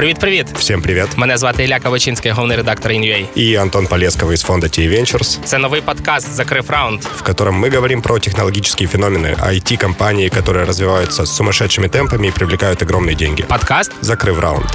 [0.00, 0.46] Привіт-привіт!
[0.58, 1.06] Всім привіт!
[1.16, 3.26] Мене звати Ілля Кавачинський, головний редактор InUA.
[3.38, 7.00] И Антон Полесковый из фонда T Ventures, Це новий подкаст Закрив раунд.
[7.04, 12.82] в котором мы говорим про технологические феномены IT-компании, которые развиваются с сумасшедшими темпами и привлекают
[12.82, 13.42] огромные деньги.
[13.42, 14.66] Подкаст Закрыв раунд.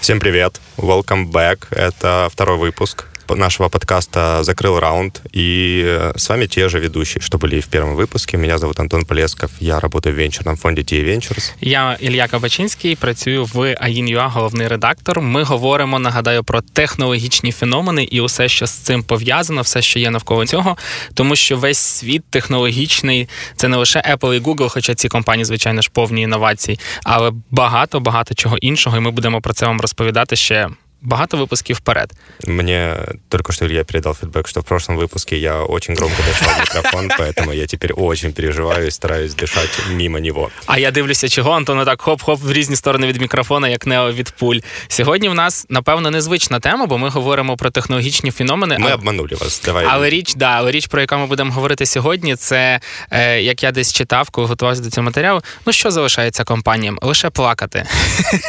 [0.00, 0.60] Всем привет!
[0.76, 1.58] Welcome back.
[1.70, 5.20] Это второй выпуск нашего подкаста «Закрыл раунд».
[5.32, 8.36] И э, с вами те же ведущие, что были и в первом выпуске.
[8.36, 11.52] Меня зовут Антон Полесков, я работаю в венчурном фонде T Ventures.
[11.60, 15.20] Я Ілля Кабачинський, працюю в InUA, головний редактор.
[15.20, 20.10] Ми говоримо, нагадаю, про технологічні феномени і усе, що з цим пов'язано, все, що є
[20.10, 20.76] навколо цього.
[21.14, 25.82] Тому що весь світ технологічний це не лише Apple і Google, хоча ці компанії, звичайно
[25.82, 28.96] ж, повні інновацій, але багато багато чого іншого.
[28.96, 30.68] І ми будемо про це вам розповідати ще.
[31.04, 32.12] Багато випусків вперед.
[32.46, 32.96] Мне
[33.28, 37.10] только что Илья передал фидбэк, что в прошлом выпуске я очень громко дышал в микрофон,
[37.18, 40.50] поэтому я теперь очень переживаю и стараюсь дышать мимо него.
[40.66, 44.30] А я дивлюся, чого Антон так хоп-хоп в різні сторони від мікрофона, як Нео від
[44.30, 44.58] пуль.
[44.88, 48.76] Сьогодні в нас, напевно, незвична тема, бо ми говоримо про технологічні феномени.
[48.76, 49.62] Мы а- обманули вас.
[49.64, 49.86] Давай.
[49.88, 53.70] Але річ, да, але річ, про яку ми будемо говорити сьогодні, це е, як я
[53.72, 55.42] десь читав, коли готувався до цього матеріалу.
[55.66, 56.98] Ну що залишається компаніям?
[57.02, 57.86] Лише плакати.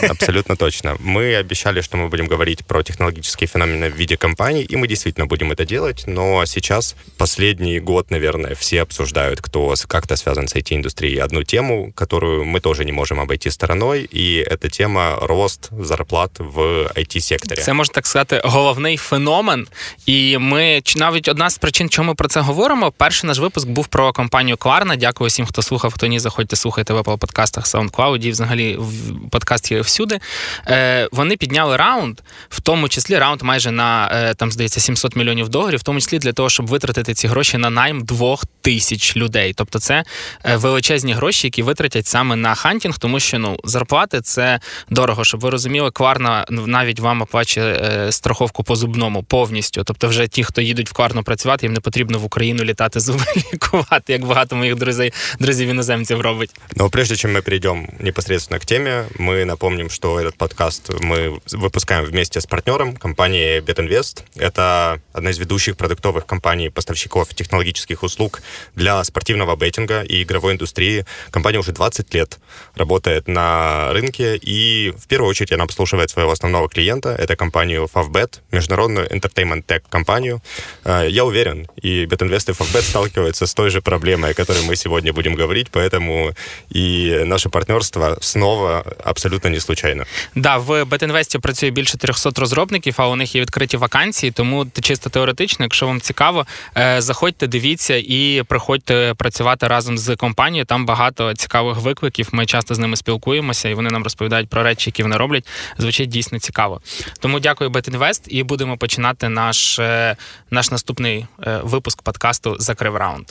[0.09, 0.97] Абсолютно точно.
[1.05, 5.25] Мы обещали, что мы будем говорить про технологические феномены в виде компаний, и мы действительно
[5.27, 10.55] будем это делать, но сейчас, последний год, наверное, все обсуждают, кто с- как-то связан с
[10.55, 16.31] IT-индустрией, одну тему, которую мы тоже не можем обойти стороной, и это тема рост зарплат
[16.39, 16.59] в
[16.95, 17.61] IT-секторе.
[17.61, 19.67] Це можна так сказати головний феномен.
[20.05, 22.91] І ми чи навіть одна з причин, чому ми про це говоримо.
[22.91, 24.97] Перший наш випуск був про компанію Klarna.
[24.97, 25.93] Дякую всім, хто слухав.
[25.93, 30.19] Хто ні, заходьте, слухайте в Apple подкастах, SoundCloud, і взагалі в подкаст є всюди.
[30.67, 35.49] Е, вони підняли раунд, в тому числі раунд майже на е, там здається 700 мільйонів
[35.49, 39.53] доларів, в тому числі для того, щоб витратити ці гроші на найм двох тисяч людей.
[39.53, 40.03] Тобто, це
[40.45, 45.23] е, величезні гроші, які витратять саме на хантінг, тому що ну зарплати це дорого.
[45.23, 49.83] Щоб ви розуміли, Кварна навіть вам оплачує е, страховку по зубному повністю.
[49.83, 53.23] Тобто, вже ті, хто їдуть в Кварну працювати, їм не потрібно в Україну літати зуби
[53.53, 56.51] лікувати, як багато моїх друзей друзів іноземців робить.
[56.75, 62.05] Но прежде чем мы перейдем непосредственно к теме, мы напомним, что этот подкаст мы выпускаем
[62.19, 64.23] вместе с партнером компанией BetInvest.
[64.35, 68.41] Это одна из ведущих продуктовых компаний, поставщиков технологических услуг
[68.75, 71.05] для спортивного беттинга и игровой индустрии.
[71.31, 72.39] Компания уже 20 лет
[72.75, 77.09] работает на рынке, и в первую очередь она обслуживает своего основного клиента.
[77.09, 80.41] Это компанию Favbet, международную entertainment tech компанию.
[80.83, 84.75] Э, Я уверен, и BetInvest и Favbet сталкиваются с той же проблемой, о которой мы
[84.75, 86.35] сегодня будем говорить, поэтому
[86.69, 90.05] и наше партнерство снова абсолютно не случайно.
[90.35, 94.32] Да, в Бетінвесті працює більше 300 розробників, а у них є відкриті вакансії.
[94.32, 100.64] Тому чисто теоретично, якщо вам цікаво, е, заходьте, дивіться і приходьте працювати разом з компанією.
[100.64, 102.28] Там багато цікавих викликів.
[102.32, 105.48] Ми часто з ними спілкуємося, і вони нам розповідають про речі, які вони роблять.
[105.78, 106.80] Звучить дійсно цікаво.
[107.20, 110.16] Тому дякую, Бетінвест, і будемо починати наш, е,
[110.50, 113.26] наш наступний е, випуск подкасту Закрив раунд.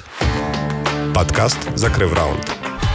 [1.14, 2.89] Подкаст «Закрыв раунд».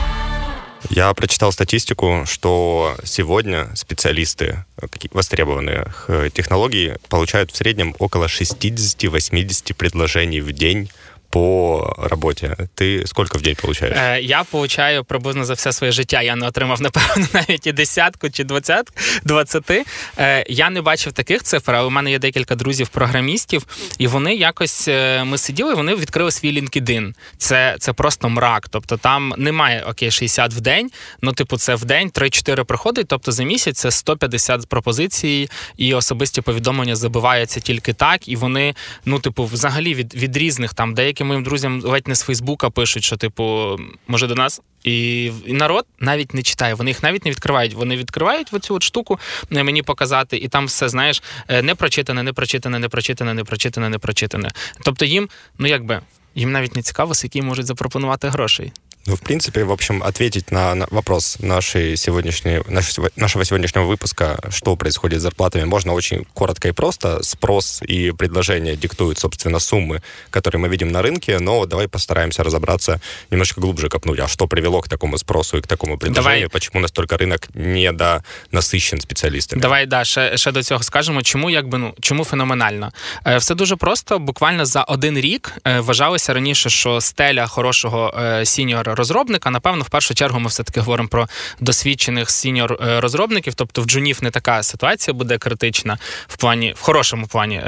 [0.91, 10.41] Я прочитал статистику, что сегодня специалисты э, востребованных технологий получают в среднем около 60-80 предложений
[10.41, 10.91] в день
[11.31, 12.57] по работе.
[12.75, 13.97] Ты сколько в день получаешь?
[13.97, 16.23] Е, я получаю приблизно за все своє життя.
[16.23, 18.89] Я не отримав, напевно, навіть і десятку чи двадцят,
[19.25, 19.85] двадцяти.
[20.19, 23.67] Е, я не бачив таких цифр, але у мене є декілька друзів-програмістів,
[23.99, 27.13] і вони якось е, ми сиділи, вони відкрили свій LinkedIn.
[27.39, 28.69] Це, це просто мрак.
[28.69, 30.91] Тобто там немає окей, 60 в день.
[31.23, 33.09] Ну, типу, це в день 3-4 приходить.
[33.09, 38.29] Тобто за місяць це 150 пропозицій, і особисті повідомлення забиваються тільки так.
[38.29, 38.75] І вони,
[39.05, 43.05] ну, типу, взагалі від, від різних там деяким моїм друзям ледь не з Фейсбука пишуть,
[43.05, 43.77] що типу,
[44.09, 44.61] може до нас.
[44.85, 46.75] І, народ навіть не читає.
[46.75, 47.75] Вони їх навіть не відкривають.
[47.75, 49.19] Вони відкривають оцю от штуку
[49.53, 53.45] е, мені показати, і там все знаєш е, не прочитане, не прочитане, не прочитане, не
[53.45, 54.51] прочитане, не прочитане.
[54.83, 56.01] Тобто їм, ну якби.
[56.37, 58.73] Їм навіть не цікаво, з які можуть запропонувати грошей.
[59.10, 64.40] Ну, в принципе, в общем, ответить на, на вопрос нашей сегодняшней, нашего, нашего сегодняшнего выпуска,
[64.50, 67.24] что происходит с зарплатами, можно очень коротко и просто.
[67.24, 73.02] Спрос и предложение диктуют, собственно, суммы, которые мы видим на рынке, но давай постараемся разобраться,
[73.32, 76.50] немножко глубже копнуть, а что привело к такому спросу и к такому предложению, Давай.
[76.50, 79.62] почему настолько рынок недонасыщен специалистами.
[79.62, 82.92] Давай да, ще, ще до цього скажемо, чому якби ну чому феноменально.
[83.26, 84.20] Е, все дуже просто.
[84.20, 89.51] Буквально за один рік е, вважалося раніше, що стеля хорошого е, сіньора розробника.
[89.51, 91.29] Напевно, в першу чергу ми все таки говоримо про
[91.61, 97.27] досвідчених сіньор розробників, тобто в джунів не така ситуація буде критична в плані в хорошому
[97.27, 97.63] плані.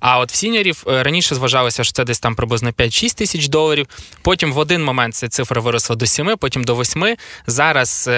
[0.00, 3.86] А от в сіньорів раніше вважалося, що це десь там приблизно 5-6 тисяч доларів.
[4.22, 7.16] Потім в один момент ця цифра виросла до 7, потім до 8.
[7.46, 8.10] Зараз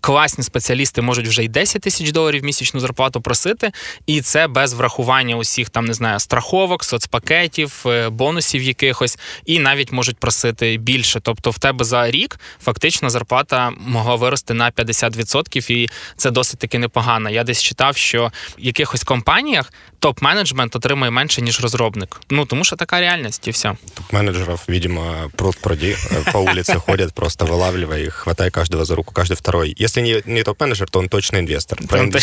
[0.00, 3.72] класні спеціалісти можуть вже й 10 тисяч доларів місячну зарплату просити,
[4.06, 9.92] і це без врахування усіх там не знаю страховок, соцпакетів, е, бонусів якихось, і навіть
[9.92, 11.20] можуть просити більше.
[11.20, 16.79] Тобто, в тебе за рік фактично зарплата могла вирости на 50%, і це досить таки
[16.79, 17.29] непогано.
[17.29, 22.21] Я десь читав, що в якихось компаніях топ-менеджмент отримує менше ніж розробник.
[22.29, 23.69] Ну тому що така реальність, і все.
[23.69, 25.97] Топ-менеджерів, видимо, пруд пруди
[26.31, 29.75] по вулиці ходять, просто вилавлює їх, хватає кожного за руку, кожен второй.
[29.77, 31.79] Якщо не, не топ-менеджер, то он точно инвестор.
[31.87, 32.15] Про инв...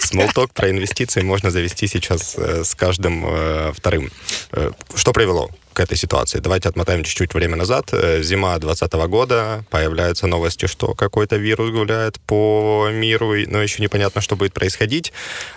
[0.00, 4.10] Смолток про инвестиции можно завести сейчас э, с каждым э, вторым.
[4.52, 6.39] Э, что привело к этой ситуации.
[6.39, 7.93] Давайте отмотаем чуть-чуть время назад.
[7.93, 14.21] Э, зима 2020 года, появляются новости, что какой-то вирус гуляет по миру, но еще непонятно,
[14.21, 15.13] что будет происходить.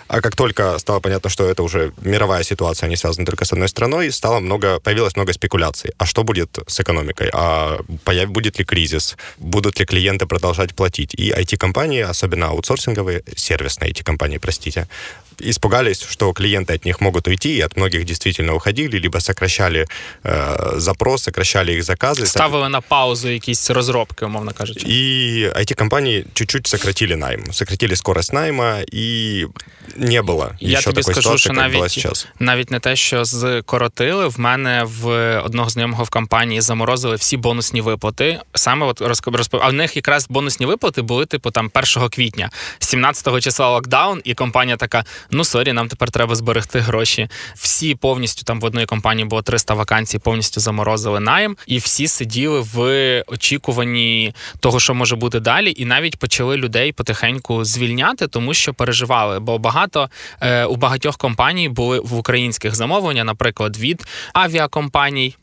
[0.07, 3.67] А как только стало понятно, что это уже мировая ситуация, не связана только с одной
[3.67, 5.91] страной, стало много, появилось много спекуляций.
[5.97, 7.29] А что будет с экономикой?
[7.33, 8.29] А появ...
[8.29, 9.17] будет ли кризис?
[9.39, 11.15] Будут ли клиенты продолжать платить?
[11.15, 14.87] И IT-компании, особенно аутсорсинговые, сервисные IT-компании, простите,
[15.40, 19.86] испугались, что клиенты от них могут уйти, и от многих действительно уходили, либо сокращали
[20.22, 22.26] э, запрос, сокращали их заказы.
[22.26, 24.86] Ставили на паузу якісь розробки, умовно кажучи.
[24.86, 29.46] И IT-компании чуть-чуть сократили найм, сократили скорость найма, и
[29.96, 32.26] не було Я ще тобі такої скажу, ситуації, що як була навіть, зараз.
[32.38, 37.80] навіть не те, що скоротили, в мене в одного знайомого в компанії заморозили всі бонусні
[37.80, 38.40] виплати.
[38.54, 39.54] Саме от розп...
[39.60, 44.34] А в них якраз бонусні виплати були, типу, там 1 квітня, 17 числа локдаун, і
[44.34, 47.27] компанія така: ну сорі, нам тепер треба зберегти гроші.
[47.55, 52.59] Всі повністю там в одної компанії було 300 вакансій, повністю заморозили найм, і всі сиділи
[52.73, 52.79] в
[53.27, 59.39] очікуванні того, що може бути далі, і навіть почали людей потихеньку звільняти, тому що переживали.
[59.39, 60.09] Бо багато
[60.41, 65.35] е, у багатьох компаній були в українських замовлення, наприклад, від авіакомпаній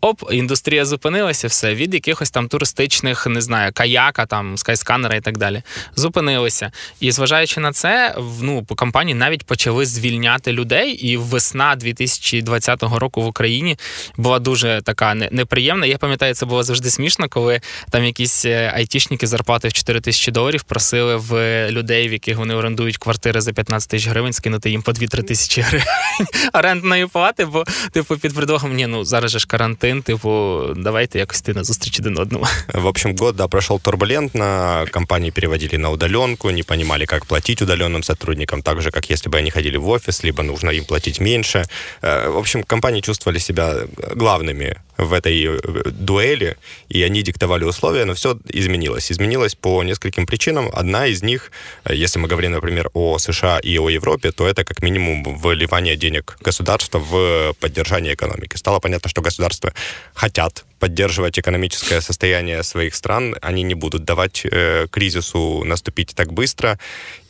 [0.00, 5.14] оп, індустрія зупинилася, все від якихось там туристичних, не знаю, Kayak а, там Skyscanner а
[5.14, 5.62] і так далі.
[5.96, 6.72] Зупинилися.
[7.00, 10.90] І зважаючи на це, ну по компанії навіть почали звільняти людей.
[10.90, 13.78] І весна 2020 року в Україні
[14.16, 15.86] була дуже така неприємна.
[15.86, 17.60] Я пам'ятаю, це було завжди смішно, коли
[17.90, 21.32] там якісь е, айтішники зарплати в 4 тисячі доларів просили в
[21.70, 25.62] людей, в яких вони орендують квартири за 15 тисяч гривень, скинути їм по 2-3 тисячі
[25.62, 25.86] гривень
[26.52, 31.19] орендної плати, бо типу під предлогом, ні, ну зараз же ж карантин один, типу, давайте
[31.19, 32.45] якось ти на зустріч один одному.
[32.73, 38.03] В общем, год, да, прошел турбулентно, компании переводили на удаленку, не понимали, как платить удаленным
[38.03, 41.65] сотрудникам, так же, как если бы они ходили в офис, либо нужно им платить меньше.
[42.01, 43.75] Э, в общем, компании чувствовали себя
[44.15, 45.58] главными в этой э,
[45.90, 46.56] дуэли,
[46.88, 49.12] и они диктовали условия, но все изменилось.
[49.12, 50.70] Изменилось по нескольким причинам.
[50.72, 51.50] Одна из них,
[51.84, 55.96] э, если мы говорим, например, о США и о Европе, то это как минимум выливание
[55.96, 58.56] денег государства в поддержание экономики.
[58.56, 59.72] Стало понятно, что государства
[60.14, 66.78] хотят поддерживать экономическое состояние своих стран, они не будут давать э, кризису наступить так быстро,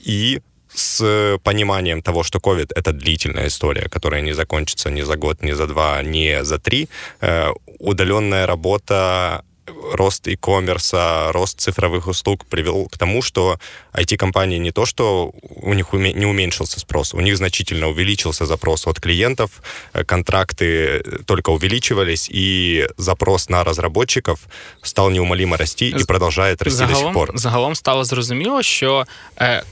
[0.01, 0.41] и
[0.74, 5.52] с пониманием того, что COVID — это длительная история, которая не закончится ни за год, ни
[5.52, 6.88] за два, ни за три,
[7.22, 7.50] э,
[7.80, 9.44] удаленная работа
[9.94, 13.58] рост e-commerce, рост цифровых услуг привел к тому, что
[13.94, 19.00] IT-компании не то, что у них не уменьшился спрос, у них значительно увеличился запрос от
[19.00, 19.50] клиентов,
[19.94, 24.40] э, контракты только увеличивались, и запрос на разработчиков
[24.82, 27.32] стал неумолимо расти и продолжает расти загалом, до сих пор.
[27.36, 29.06] Загалом стало зрозуміло, що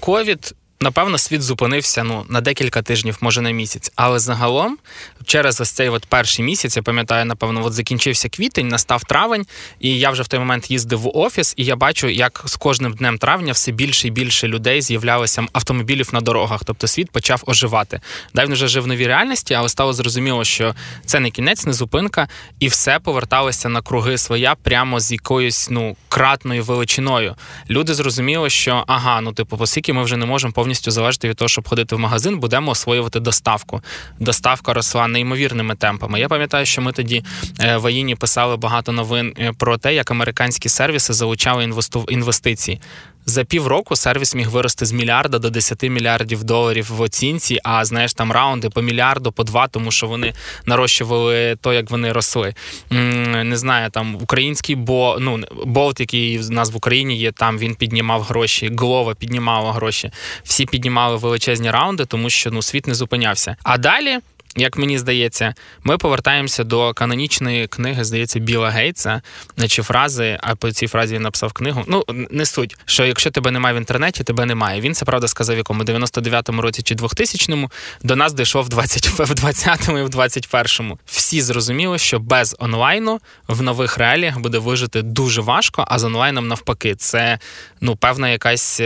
[0.02, 3.93] COVID Напевно, світ зупинився ну на декілька тижнів, може на місяць.
[3.97, 4.79] Але загалом,
[5.25, 9.47] через ось цей от перший місяць, я пам'ятаю, напевно, от закінчився квітень, настав травень,
[9.81, 12.93] і я вже в той момент їздив в офіс, і я бачу, як з кожним
[12.93, 16.65] днем травня все більше і більше людей з'являлося автомобілів на дорогах.
[16.65, 18.01] Тобто світ почав оживати.
[18.35, 20.75] Дай він вже жив в новій реальності, але стало зрозуміло, що
[21.07, 22.29] це не кінець, не зупинка,
[22.61, 27.35] і все поверталося на круги своя прямо з якоюсь ну кратною величиною.
[27.71, 31.49] Люди зрозуміли, що ага, ну типу, оскільки ми вже не можемо повністю залежати від того,
[31.49, 33.81] щоб ходити в магазин, будемо освоювати доставку.
[34.21, 36.21] Доставка росла неймовірними темпами.
[36.21, 37.25] Я пам'ятаю, що ми тоді
[37.61, 41.71] е, в Аїні писали багато новин е, про те, як американські сервіси залучали
[42.09, 42.81] інвестиції.
[43.27, 47.61] За півроку сервіс міг вирости з мільярда до 10 мільярдів доларів в оцінці.
[47.65, 50.33] А знаєш, там раунди по мільярду, по два, тому що вони
[50.67, 52.55] нарощували то, як вони росли.
[52.91, 57.75] Не знаю, там український бо ну болт, який в нас в Україні є, там він
[57.75, 60.11] піднімав гроші, Глова піднімала гроші.
[60.45, 63.57] Всі піднімали величезні раунди, тому що ну світ не зупинявся.
[63.63, 64.19] А далі
[64.57, 69.23] як мені здається, ми повертаємося до канонічної книги, здається, Біла Гейтса,
[69.69, 71.85] чи фрази, а по цій фразі він написав книгу.
[71.87, 74.81] Ну, не суть, що якщо тебе немає в інтернеті, тебе немає.
[74.81, 77.71] Він це правда сказав, якому 99-му році чи 2000-му,
[78.03, 80.99] до нас дійшов в 20, в 20-му і в 21-му.
[81.07, 86.49] Всі зрозуміли, що без онлайну в нових реаліях буде вижити дуже важко, а з онлайном
[86.49, 87.39] навпаки, це
[87.81, 88.81] ну певна якась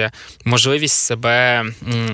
[0.45, 1.65] можливість себе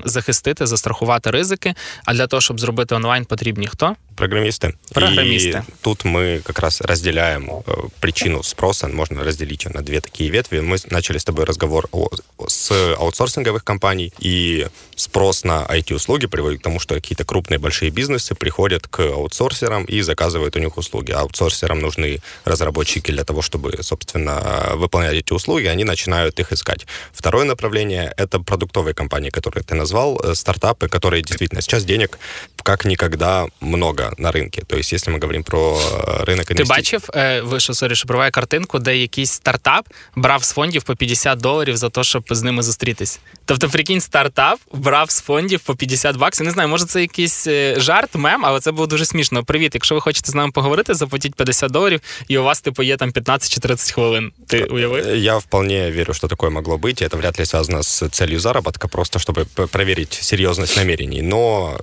[0.04, 1.74] захистити, застрахувати ризики.
[2.04, 3.96] А для того, щоб зробити онлайн, потрібні хто?
[4.16, 4.74] Программисты.
[4.92, 5.64] Программисты.
[5.66, 10.30] И тут мы как раз разделяем э, причину спроса, можно разделить ее на две такие
[10.30, 10.60] ветви.
[10.60, 12.08] Мы начали с тобой разговор о,
[12.46, 14.66] с аутсорсинговых компаний, и
[14.96, 20.00] спрос на IT-услуги приводит к тому, что какие-то крупные большие бизнесы приходят к аутсорсерам и
[20.02, 21.10] заказывают у них услуги.
[21.10, 26.86] Аутсорсерам нужны разработчики для того, чтобы, собственно, выполнять эти услуги, они начинают их искать.
[27.12, 32.18] Второе направление— это продуктовые компании, которые ты назвал, э, стартапы, которые действительно сейчас денег
[32.62, 34.50] как никогда много на ринку.
[34.56, 36.56] Тобто, якщо ми говоримо про э, ринок інвестицій...
[36.56, 40.96] Ти бачив, е, вийшов sorry, що перериваю, картинку, де якийсь стартап брав з фондів по
[40.96, 43.20] 50 доларів за те, щоб з ними зустрітись.
[43.44, 46.46] Тобто, прикинь, стартап брав з фондів по 50 баксів.
[46.46, 49.44] Не знаю, може це якийсь е, жарт, мем, але це було дуже смішно.
[49.44, 52.96] Привіт, якщо ви хочете з нами поговорити, заплатіть 50 доларів, і у вас типу є
[52.96, 54.32] там 15 чи 30 хвилин.
[54.46, 55.16] Ти уявив?
[55.16, 57.08] Я вполне вірю, що таке могло бути.
[57.08, 61.22] Це вряд ли зв'язано з целью заработка, просто щоб перевірити серйозність намерений.
[61.22, 61.74] Но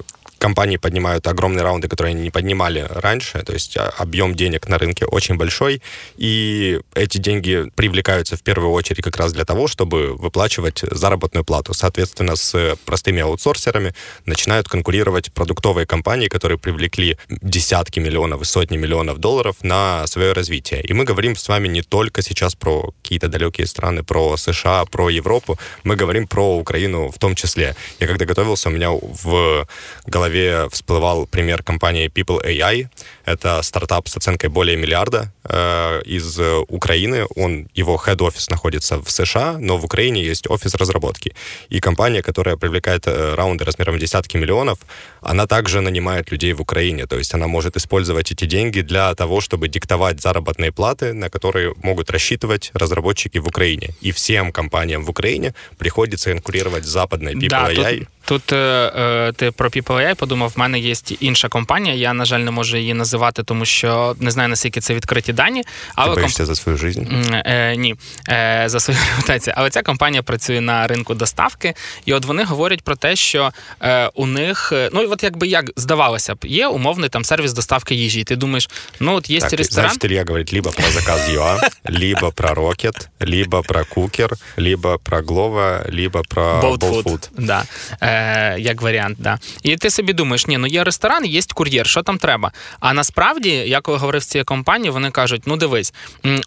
[0.42, 4.80] компании поднимают огромные раунды, которые они не поднимали раньше, то есть а, объем денег на
[4.80, 5.82] рынке очень большой,
[6.18, 11.74] и эти деньги привлекаются в первую очередь как раз для того, чтобы выплачивать заработную плату.
[11.74, 13.94] Соответственно, с простыми аутсорсерами
[14.26, 20.82] начинают конкурировать продуктовые компании, которые привлекли десятки миллионов и сотни миллионов долларов на свое развитие.
[20.82, 25.10] И мы говорим с вами не только сейчас про какие-то далекие страны, про США, про
[25.10, 27.76] Европу, мы говорим про Украину в том числе.
[28.00, 29.68] Я когда готовился, у меня в
[30.08, 32.88] голове голове всплывал пример компании People AI.
[33.31, 37.27] Это стартап с оценкой более миллиарда э, из Украины.
[37.37, 41.35] Он, его head-офис находится в США, но в Украине есть офис разработки.
[41.69, 44.79] И компания, которая привлекает э, раунды размером в десятки миллионов,
[45.21, 47.07] она также нанимает людей в Украине.
[47.07, 51.75] То есть она может использовать эти деньги для того, чтобы диктовать заработные платы, на которые
[51.83, 53.91] могут рассчитывать разработчики в Украине.
[54.01, 57.99] И всем компаниям в Украине приходится конкурировать с западной People да, AI.
[57.99, 58.09] Тут...
[58.27, 61.95] Тут е, ти про PPI подумав, в мене є інша компанія.
[61.95, 65.64] Я, на жаль, не можу її називати, тому що не знаю, наскільки це відкриті дані.
[65.96, 66.48] Але ти боїшся комп...
[66.48, 67.02] за свою життя?
[67.46, 67.96] Е, Ні,
[68.30, 69.54] е, за свою репутацію.
[69.58, 71.74] Але ця компанія працює на ринку доставки,
[72.06, 73.52] і от вони говорять про те, що
[73.82, 77.96] е, у них, е, ну от якби як здавалося б, є умовний там сервіс доставки
[77.96, 78.20] їжі.
[78.20, 79.90] І ти думаєш, ну от є так, ресторан.
[79.90, 85.22] Значить, Илья говорить либо про заказ ЮА, либо про Rocket, либо про Кукер, либо про
[85.22, 87.64] Glovo, либо про Bolt Да.
[88.02, 89.18] Е, як варіант.
[89.20, 89.40] Да.
[89.64, 92.52] І ти собі думаєш, ні, ну є ресторан, є кур'єр, що там треба?
[92.80, 95.94] А насправді, я коли говорив з цією компанією, вони кажуть: ну дивись,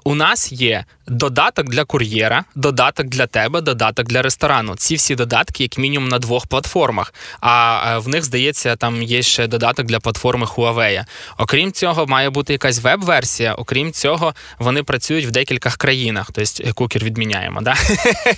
[0.04, 4.76] у нас є додаток для кур'єра, додаток для тебе, додаток для ресторану.
[4.76, 7.14] Ці всі додатки, як мінімум, на двох платформах.
[7.40, 11.04] А в них, здається, там є ще додаток для платформи Huawei.
[11.38, 13.54] Окрім цього, має бути якась веб-версія.
[13.54, 16.30] Окрім цього, вони працюють в декількох країнах.
[16.32, 17.60] Тобто кукер відміняємо.
[17.60, 17.74] Да?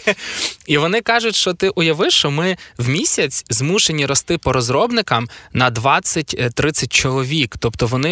[0.67, 5.71] І вони кажуть, що ти уявиш, що ми в місяць змушені рости по розробникам на
[5.71, 7.55] 20-30 чоловік.
[7.59, 8.06] Тобто вони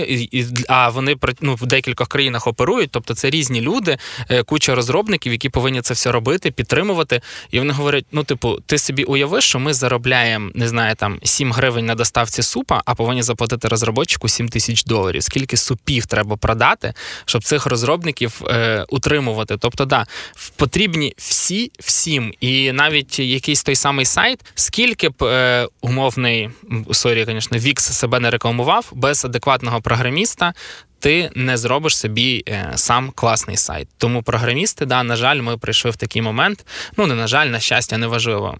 [0.68, 3.96] а вони ну, в декількох країнах оперують, тобто це різні люди.
[4.30, 7.20] Е, куча розробників, які повинні це все робити, підтримувати.
[7.50, 11.52] І вони говорять: ну, типу, ти собі уяви, що ми заробляємо, не знаю, там 7
[11.52, 15.22] гривень на доставці супа, а повинні заплатити розробочику 7 тисяч доларів.
[15.22, 19.56] Скільки супів треба продати, щоб цих розробників е, утримувати?
[19.56, 20.06] Тобто, да,
[20.56, 26.50] потрібні всі всім, і навіть якийсь той самий сайт, скільки б е, умовний
[26.92, 30.54] sorry, звісно, Вікс себе не рекламував без адекватного програміста
[30.98, 33.88] ти не зробиш собі е, сам класний сайт.
[33.98, 36.66] Тому програмісти, да, на жаль, ми прийшли в такий момент.
[36.96, 38.58] Ну не на жаль, на щастя, неважливо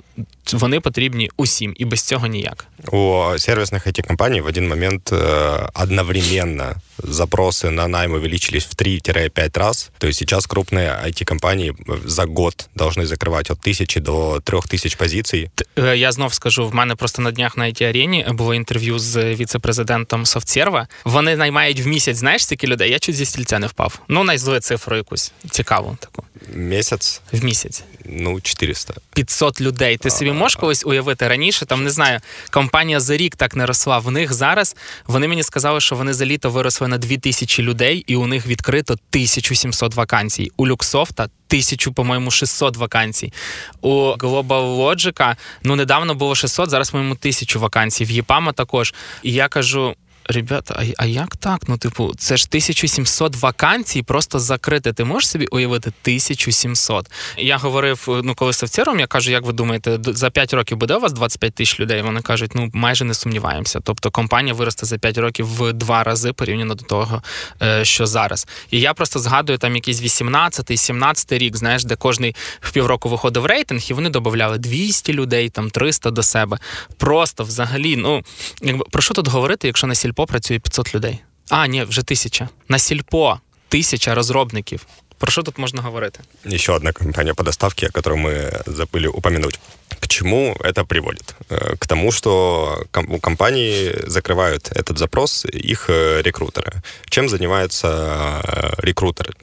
[0.53, 2.65] Вони потрібні усім, і без цього ніяк.
[2.91, 9.60] У сервисних it компаній в один момент э, одновременно запросы на найм увеличились в 3-5
[9.60, 9.91] раз.
[9.98, 15.50] То есть сейчас крупные IT-компании за год должны закривати от тисячі до трьох тисяч позицій.
[15.77, 19.36] Е, я знов скажу, в мене просто на днях на it арені було інтерв'ю з
[19.36, 20.88] віце-президентом Софтсерва.
[21.05, 22.91] Вони наймають в місяць, знаєш, скільки людей?
[22.91, 24.00] Я чуть зі стільця не впав.
[24.08, 26.24] Ну, найзли цифру якусь цікаву таку.
[26.52, 27.20] Місяць?
[27.32, 27.84] В місяць.
[28.04, 28.94] Ну, 400.
[29.14, 29.96] 500 людей.
[29.96, 31.66] Ти собі можеш колись уявити раніше?
[31.66, 32.20] Там не знаю,
[32.50, 33.98] компанія за рік так не росла.
[33.98, 38.16] В них зараз вони мені сказали, що вони за літо виросли на 2000 людей, і
[38.16, 40.52] у них відкрито 1700 вакансій.
[40.56, 43.32] У Люксофта тисячу, по-моєму, 600 вакансій.
[43.80, 48.04] У Global Logic, ну недавно було 600, зараз, по-моєму, тисячу вакансій.
[48.04, 48.94] В ЄПАМа також.
[49.22, 49.94] І я кажу:
[50.28, 51.61] ребята, а, а як так?
[51.69, 54.93] Ну, типу, це ж 1700 вакансій, просто закрити.
[54.93, 57.11] Ти можеш собі уявити 1700?
[57.38, 61.00] Я говорив, ну, коли софтвером, я кажу, як ви думаєте, за 5 років буде у
[61.00, 62.02] вас 25 тисяч людей?
[62.02, 63.81] Вони кажуть, ну майже не сумніваємося.
[63.85, 67.23] Тобто компанія виросте за 5 років в два рази порівняно до того,
[67.62, 68.47] е, що зараз.
[68.71, 73.47] І я просто згадую там якийсь 18-й, 17-й рік, знаєш, де кожний в півроку виходив
[73.47, 76.59] рейтинг, і вони додавали 200 людей, там 300 до себе.
[76.97, 78.23] Просто взагалі, ну
[78.62, 81.19] якби про що тут говорити, якщо на сільпо працює 500 людей?
[81.50, 82.50] А, ні, вже тисяча.
[82.67, 84.86] На сільпо тисяча розробників.
[85.19, 86.19] Про що тут можно говорить?
[86.46, 89.60] Еще одна компания по доставке, которую мы забыли упомянуть.
[90.00, 91.36] К чему это приводит?
[91.50, 96.72] Э, к тому, что у компании закрывают этот запрос их э, рекрутеры.
[97.10, 99.36] Чем занимается э, рекрутер?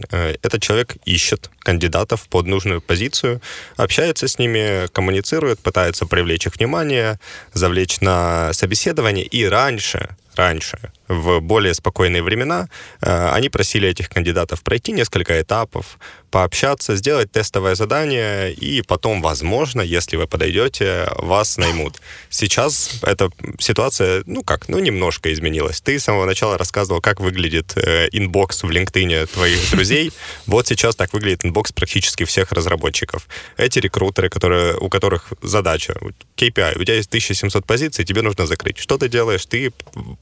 [0.42, 3.40] Этот человек ищет кандидатов под нужную позицию,
[3.76, 7.18] общается с ними, коммуницирует, пытается привлечь их внимание,
[7.52, 9.26] завлечь на собеседование.
[9.26, 10.77] И раньше, раньше
[11.11, 12.67] в более спокойные времена
[13.01, 15.97] э, они просили этих кандидатов пройти несколько этапов,
[16.31, 22.01] пообщаться, сделать тестовое задание, и потом, возможно, если вы подойдете, вас наймут.
[22.29, 25.81] Сейчас эта ситуация, ну как, ну немножко изменилась.
[25.81, 30.13] Ты с самого начала рассказывал, как выглядит э, инбокс в LinkedIn твоих друзей.
[30.47, 33.27] Вот сейчас так выглядит инбокс практически всех разработчиков.
[33.57, 35.95] Эти рекрутеры, которые, у которых задача,
[36.37, 38.77] KPI, у тебя есть 1700 позиций, тебе нужно закрыть.
[38.77, 39.45] Что ты делаешь?
[39.45, 39.73] Ты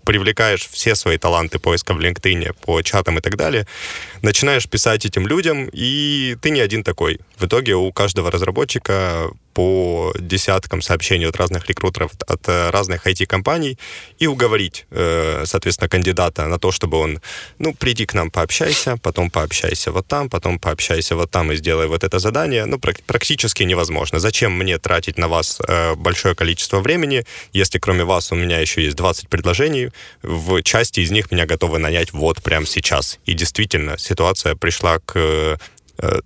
[0.03, 3.66] привлекаешь все свои таланты поиска в LinkedIn, по чатам и так далее,
[4.22, 7.20] начинаешь писать этим людям, и ты не один такой.
[7.36, 13.77] В итоге у каждого разработчика по десяткам сообщений от разных рекрутеров, от э, разных IT-компаний
[14.17, 17.19] и уговорить, э, соответственно, кандидата на то, чтобы он,
[17.57, 21.87] ну, приди к нам, пообщайся, потом пообщайся вот там, потом пообщайся вот там и сделай
[21.87, 24.19] вот это задание, ну, практически невозможно.
[24.19, 28.81] Зачем мне тратить на вас э, большое количество времени, если кроме вас у меня еще
[28.81, 29.89] есть 20 предложений,
[30.23, 33.19] в части из них меня готовы нанять вот прямо сейчас.
[33.25, 35.59] И действительно, ситуация пришла к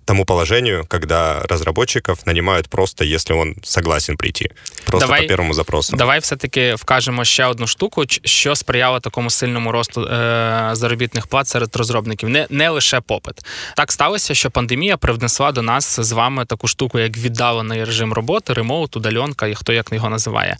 [0.04, 4.50] тому положению, когда разработчиков нанимают просто, если он согласен прийти.
[4.86, 5.96] Просто давай, по первому запросу.
[5.96, 11.76] Давай все-таки вкажемо ще одну штуку, що сприяло такому сильному росту е, заробітних плат серед
[11.76, 12.28] розробників.
[12.28, 13.34] Не не лише попит.
[13.76, 18.52] Так сталося, що пандемія привнесла до нас з вами таку штуку, як віддалений режим роботи,
[18.52, 20.56] ремоут, удальонка, і хто як його називає.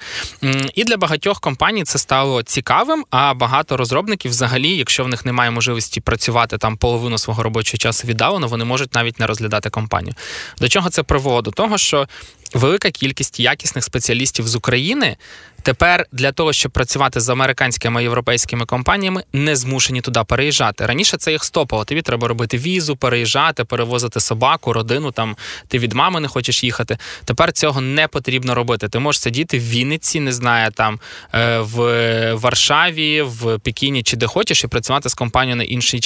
[0.74, 5.50] І для багатьох компаній це стало цікавим, а багато розробників, взагалі, якщо в них немає
[5.50, 10.14] можливості працювати там половину свого робочого часу віддалено, вони можуть навіть не розглядати компанію.
[10.58, 11.44] До чого це приводить?
[11.44, 12.08] До того, що
[12.54, 15.16] велика кількість якісних спеціалістів з України
[15.64, 20.86] тепер для того, щоб працювати з американськими європейськими компаніями, не змушені туди переїжджати.
[20.86, 21.84] Раніше це їх стопало.
[21.84, 25.12] Тобі треба робити візу, переїжджати, перевозити собаку, родину.
[25.12, 25.36] Там
[25.68, 26.98] ти від мами не хочеш їхати.
[27.24, 28.88] Тепер цього не потрібно робити.
[28.88, 31.00] Ти можеш сидіти в Вінниці, не знаю, там
[31.34, 36.00] е, в Варшаві, в Пекіні чи де хочеш, і працювати з компанією на іншій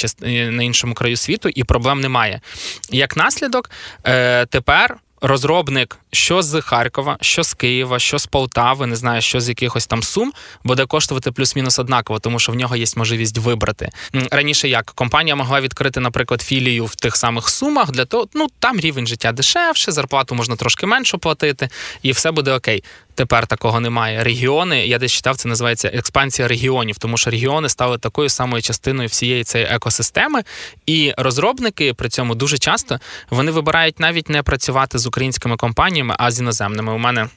[0.51, 2.41] на іншому краю світу, і проблем немає.
[2.91, 3.71] Як наслідок,
[4.07, 9.41] е, тепер розробник, що з Харкова, що з Києва, що з Полтави, не знаю, що
[9.41, 13.89] з якихось там сум, буде коштувати плюс-мінус однаково, тому що в нього є можливість вибрати.
[14.31, 18.79] Раніше як компанія могла відкрити, наприклад, філію в тих самих сумах, для того, ну там
[18.79, 21.69] рівень життя дешевше, зарплату можна трошки менше платити,
[22.01, 22.83] і все буде окей.
[23.19, 24.23] Тепер такого немає.
[24.23, 29.09] Регіони, я десь читав, це називається експансія регіонів, тому що регіони стали такою самою частиною
[29.09, 30.41] всієї цієї екосистеми,
[30.85, 36.31] і розробники при цьому дуже часто вони вибирають навіть не працювати з українськими компаніями, а
[36.31, 36.93] з іноземними.
[36.93, 37.27] У мене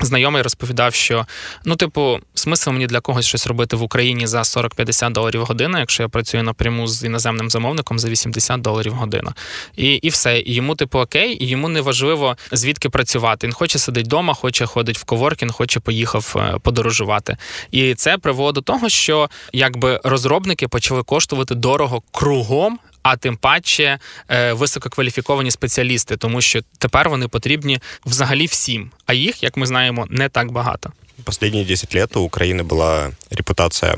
[0.00, 1.26] Знайомий розповідав, що
[1.64, 6.02] ну, типу, смисл мені для когось щось робити в Україні за 40-50 доларів година, якщо
[6.02, 9.34] я працюю напряму з іноземним замовником за 80 доларів година.
[9.76, 10.38] І і все.
[10.40, 13.46] І йому, типу, окей, і йому не важливо звідки працювати.
[13.46, 17.36] Він хоче сидить вдома, хоче ходить в коворкінг, хоче поїхав е, подорожувати.
[17.70, 23.99] І це приводить до того, що якби розробники почали коштувати дорого кругом а тим паче
[24.29, 28.91] е, висококваліфіковані спеціалісти, тому що тепер вони потрібні взагалі всім.
[29.05, 30.91] А їх, як ми знаємо, не так багато.
[31.23, 33.97] Последние 10 лет у Украины была репутация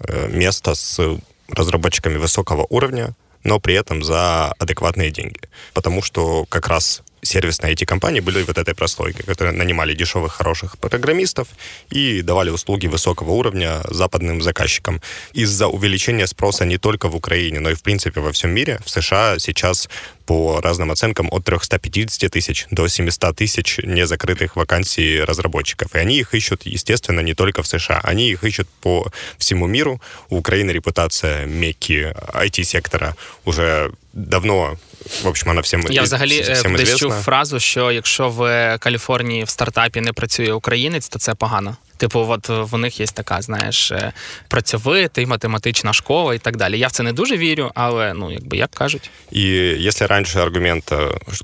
[0.00, 1.00] э, места с
[1.48, 5.40] разработчиками высокого уровня, но при этом за адекватные деньги.
[5.72, 11.47] Потому что как раз Сервисные IT-компании были вот этой прослойкой, которые нанимали дешевых, хороших программистов
[11.89, 15.01] и давали услуги высокого уровня западным заказчикам.
[15.33, 18.89] Из-за увеличения спроса не только в Украине, но и, в принципе, во всем мире, в
[18.89, 19.89] США сейчас
[20.25, 25.93] по разным оценкам от 350 тысяч до 700 тысяч незакрытых вакансий разработчиков.
[25.95, 27.99] И они их ищут, естественно, не только в США.
[28.03, 30.01] Они их ищут по всему миру.
[30.29, 34.77] У Украины репутация мекки IT-сектора уже давно
[35.23, 39.49] в общем, вона всім Я взагалі всім десь чув фразу, що якщо в Каліфорнії в
[39.49, 41.77] стартапі не працює українець, то це погано.
[42.00, 44.12] Типу, от в них є така, знаєш, е,
[44.48, 46.78] працьовитий, математична школа і так далі.
[46.78, 49.10] Я в це не дуже вірю, але ну якби як кажуть.
[49.30, 49.42] І
[49.78, 50.92] якщо раніше аргумент,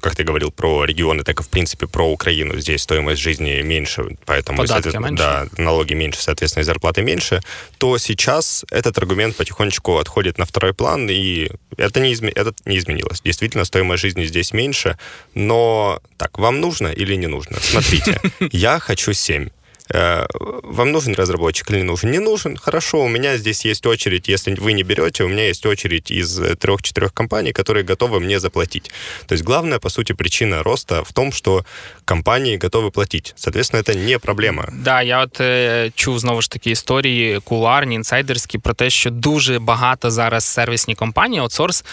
[0.05, 4.05] як ти говорив про регіони, так і в принципі про Україну, здесь стоимость жизни меньше,
[4.26, 5.24] поэтому Податки меньше.
[5.24, 7.40] Да, налоги меньше, соответственно, и зарплаты меньше,
[7.78, 12.31] то сейчас этот аргумент потихонечку отходит на второй план, и это не, изме...
[12.31, 13.22] это не изменилось.
[13.24, 14.96] Действительно, стоимость жизни здесь меньше,
[15.35, 17.57] но так, вам нужно или не нужно?
[17.61, 18.20] Смотрите,
[18.52, 19.48] я хочу 7.
[19.92, 20.26] Э,
[20.62, 22.11] вам нужен разработчик или не нужен?
[22.11, 22.57] Не нужен.
[22.57, 24.28] Хорошо, у меня здесь есть очередь.
[24.28, 28.90] Если вы не берете, у меня есть очередь из трех-четырех компаний, которые готовы мне заплатить.
[29.26, 31.64] То есть главная, по сути, причина роста в том, что
[32.05, 33.35] компании готовы платить.
[33.37, 34.68] Соответственно, это не проблема.
[34.72, 39.59] Да, я от е, чув знову ж таки історії куларні, інсайдерські про те, що дуже
[39.59, 41.85] багато зараз сервісні компанії, аутсорс,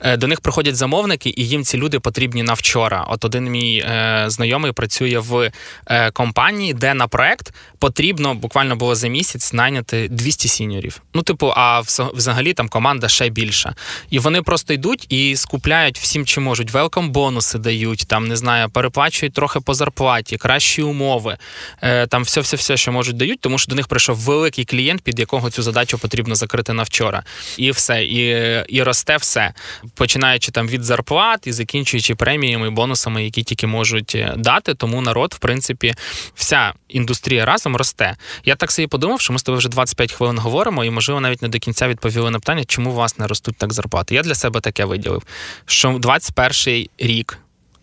[0.00, 3.06] е, до них приходять замовники, і їм ці люди потрібні на вчора.
[3.08, 5.50] От один мій е, знайомий працює в
[5.86, 11.01] е, компанії, де на проект проект потрібно буквально було за місяць найняти 200 сіньорів.
[11.13, 11.81] Ну, типу, а
[12.13, 13.75] взагалі там команда ще більша.
[14.09, 16.71] І вони просто йдуть і скупляють всім, чи можуть.
[16.71, 21.37] Велком бонуси дають, там не знаю, переплачують трохи по зарплаті, кращі умови.
[21.81, 25.01] Е, Там все, все, все, що можуть дають, тому що до них прийшов великий клієнт,
[25.01, 27.23] під якого цю задачу потрібно закрити на вчора.
[27.57, 28.21] І все, і
[28.69, 29.53] і росте все,
[29.95, 34.73] починаючи там від зарплат і закінчуючи преміями і бонусами, які тільки можуть е, дати.
[34.73, 35.93] Тому народ, в принципі,
[36.35, 38.15] вся індустрія індустрія разом росте.
[38.45, 41.41] Я так собі подумав, що ми з тобою вже 25 хвилин говоримо, і, можливо, навіть
[41.41, 44.15] не до кінця відповіли на питання, чому у вас не ростуть так зарплати.
[44.15, 45.23] Я для себе таке виділив,
[45.65, 47.37] що 21 рік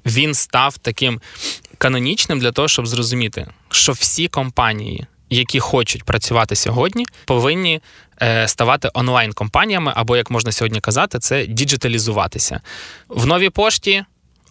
[0.07, 1.21] він став таким
[1.79, 5.07] канонічним для того, щоб зрозуміти, що всі компанії.
[5.31, 7.81] Які хочуть працювати сьогодні, повинні
[8.23, 12.61] е, ставати онлайн-компаніями, або як можна сьогодні казати, це діджиталізуватися
[13.09, 14.05] в новій пошті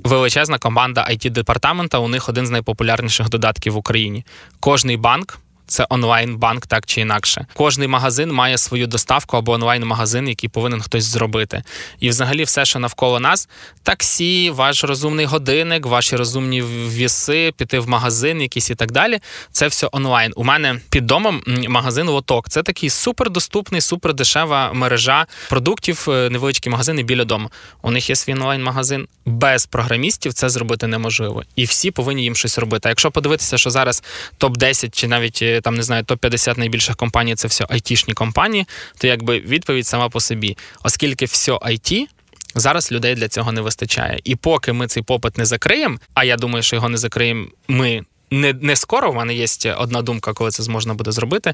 [0.04, 4.26] величезна команда it департамента У них один з найпопулярніших додатків в Україні.
[4.60, 7.46] Кожний банк це онлайн-банк, так чи інакше.
[7.54, 11.64] Кожний магазин має свою доставку або онлайн-магазин, який повинен хтось зробити.
[12.00, 13.50] І, взагалі, все, що навколо нас:
[13.84, 19.20] таксі, ваш розумний годинник, ваші розумні віси, піти в магазин, якийсь і так далі.
[19.52, 20.34] Це все онлайн.
[20.36, 22.50] У мене під домом магазин Лоток.
[22.50, 27.52] Це такий супердоступний, супердешева мережа продуктів, е, невеличкі магазини біля дому.
[27.82, 29.08] У них є свій онлайн-магазин.
[29.26, 31.44] Без програмістів це зробити неможливо.
[31.56, 32.82] І всі повинні їм щось робити.
[32.86, 34.04] А якщо подивитися, що зараз
[34.38, 38.66] топ 10 чи навіть там не знаю, топ-50 найбільших компаній це все айтішні компанії,
[38.98, 42.08] то якби відповідь сама по собі, оскільки все IT,
[42.56, 44.20] Зараз людей для цього не вистачає.
[44.24, 48.02] І поки ми цей попит не закриємо, а я думаю, що його не закриємо ми
[48.32, 49.12] не не скоро.
[49.12, 51.54] У мене є одна думка, коли це зможна буде зробити.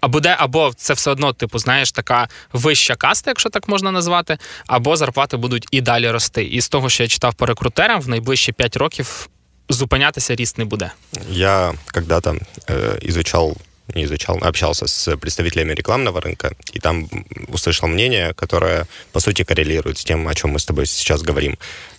[0.00, 4.38] А буде, або це все одно, типу, знаєш, така вища каста, якщо так можна назвати,
[4.66, 6.44] або зарплати будуть і далі рости.
[6.44, 9.28] І з того, що я читав по рекрутерам, в найближчі 5 років
[9.69, 10.91] зупинятися ріст не буде.
[11.29, 13.57] Я когда-то э, изучал
[13.95, 17.09] не изучал, общался с представителями рекламного рынка, и там
[17.47, 21.57] услышал мнение, которое, по сути, коррелирует с тем, о чем мы с тобой сейчас говорим.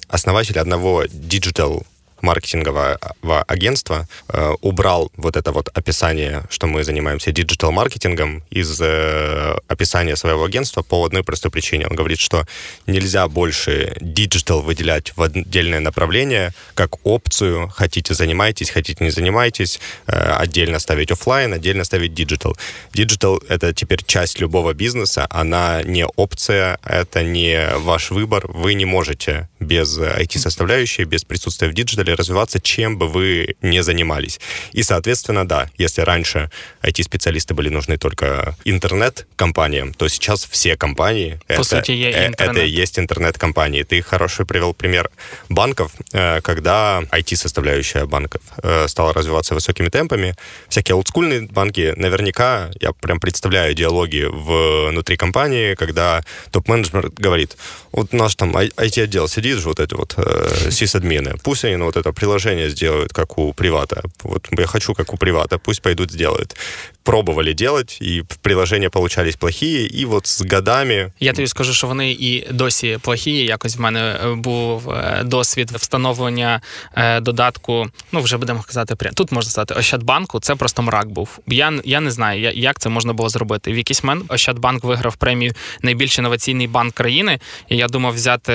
[0.08, 1.86] Основатель одного digital
[2.23, 10.15] маркетингового агентства э, убрал вот это вот описание, что мы занимаемся диджитал-маркетингом из э, описания
[10.15, 11.87] своего агентства по одной простой причине.
[11.87, 12.47] Он говорит, что
[12.87, 17.67] нельзя больше digital выделять в отдельное направление, как опцию.
[17.67, 19.79] Хотите, занимайтесь, хотите, не занимайтесь.
[20.07, 22.55] Э, отдельно ставить офлайн, отдельно ставить digital.
[22.93, 25.27] Digital — это теперь часть любого бизнеса.
[25.29, 28.47] Она не опция, это не ваш выбор.
[28.47, 33.83] Вы не можете без IT-составляющей, без присутствия в digital е развиваться, чем бы вы не
[33.83, 34.39] занимались.
[34.71, 36.49] И, соответственно, да, если раньше
[36.81, 41.39] IT-специалисты были нужны только интернет-компаниям, то сейчас все компании...
[41.47, 43.83] По это, сути, э, это и есть интернет-компании.
[43.83, 45.09] Ты хороший привел пример
[45.49, 50.35] банков, э, когда IT-составляющая банков э, стала развиваться высокими темпами.
[50.69, 57.57] Всякие олдскульные банки, наверняка, я прям представляю диалоги внутри компании, когда топ-менеджмент говорит,
[57.91, 61.97] вот наш там IT-отдел сидит же, вот эти вот э, сисадмины, пусть они ну, вот
[61.97, 64.03] это приложение сделают, как у привата.
[64.23, 66.55] Вот я хочу, как у привата, пусть пойдут сделают.
[67.03, 71.11] Пробували делать, і приложення получались плохі, і от з годами...
[71.19, 73.45] Я тобі скажу, що вони і досі плохі.
[73.45, 76.61] Якось в мене е, був е, досвід встановлення
[76.95, 77.87] е, додатку.
[78.11, 80.39] Ну, вже будемо казати, тут можна сказати, Ощадбанку.
[80.39, 81.39] Це просто мрак був.
[81.47, 83.73] Я я не знаю, як це можна було зробити.
[83.73, 87.39] В якийсь момент Ощадбанк виграв премію найбільш інноваційний банк країни.
[87.69, 88.53] І я думав взяти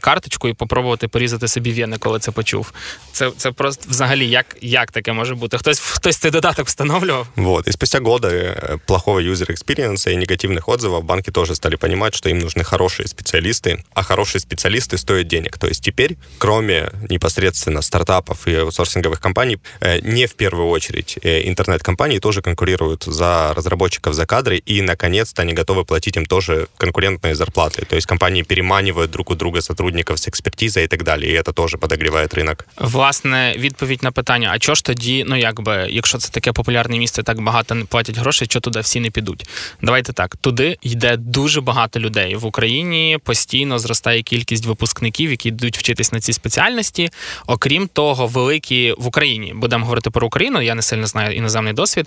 [0.00, 2.72] карточку і попробувати порізати собі вени, коли це почув.
[3.12, 5.58] Це це просто взагалі як як таке може бути?
[5.58, 7.26] Хтось хтось цей додаток встановлював?
[7.36, 7.68] Вот.
[7.81, 12.39] І спустя годы э, плохого юзер-экспириенса и негативных отзывов банки тоже стали понимать, что им
[12.39, 15.57] нужны хорошие специалисты, а хорошие специалисты стоят денег.
[15.57, 21.47] То есть теперь, кроме непосредственно стартапов и аутсорсинговых компаний, э, не в первую очередь э,
[21.47, 27.35] интернет-компании тоже конкурируют за разработчиков, за кадры, и, наконец-то, они готовы платить им тоже конкурентные
[27.35, 27.85] зарплаты.
[27.85, 31.53] То есть компании переманивают друг у друга сотрудников с экспертизой и так далее, и это
[31.53, 32.65] тоже подогревает рынок.
[32.77, 37.23] Власне, відповідь на питання: а чого ж тоді, ну якби, якщо це таке популярне місце,
[37.23, 39.48] так багато не платять грошей, що туди всі не підуть?
[39.82, 43.18] Давайте так, туди йде дуже багато людей в Україні.
[43.24, 47.10] Постійно зростає кількість випускників, які йдуть вчитись на цій спеціальності.
[47.46, 50.60] Окрім того, великі в Україні будемо говорити про Україну.
[50.62, 52.06] Я не сильно знаю іноземний досвід.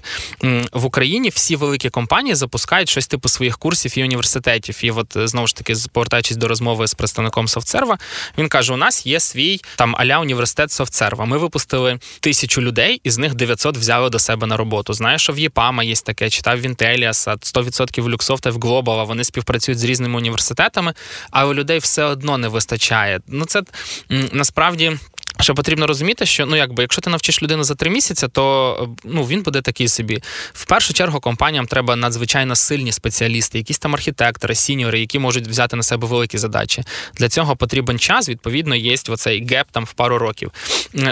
[0.73, 4.80] В Україні всі великі компанії запускають щось типу своїх курсів і університетів.
[4.82, 7.97] І от знову ж таки, повертаючись до розмови з представником софтсерва,
[8.38, 11.25] він каже: у нас є свій там аля університет софтсерва.
[11.25, 14.93] Ми випустили тисячу людей, із них 900 взяли до себе на роботу.
[14.93, 19.04] Знаєш, що в ЄПАМа є таке, читав в Інтеліаса, 100% Люксофтів Глобала.
[19.04, 20.94] Вони співпрацюють з різними університетами,
[21.32, 23.20] але людей все одно не вистачає.
[23.28, 23.62] Ну це
[24.32, 24.98] насправді.
[25.39, 29.24] Що потрібно розуміти, що ну якби якщо ти навчиш людину за три місяці, то ну
[29.24, 30.24] він буде такий собі.
[30.54, 35.76] В першу чергу компаніям треба надзвичайно сильні спеціалісти, якісь там архітектори, сіньори, які можуть взяти
[35.76, 36.84] на себе великі задачі.
[37.17, 38.30] Для цього потрібен час.
[38.30, 40.52] Відповідно, є оцей геп там в пару років.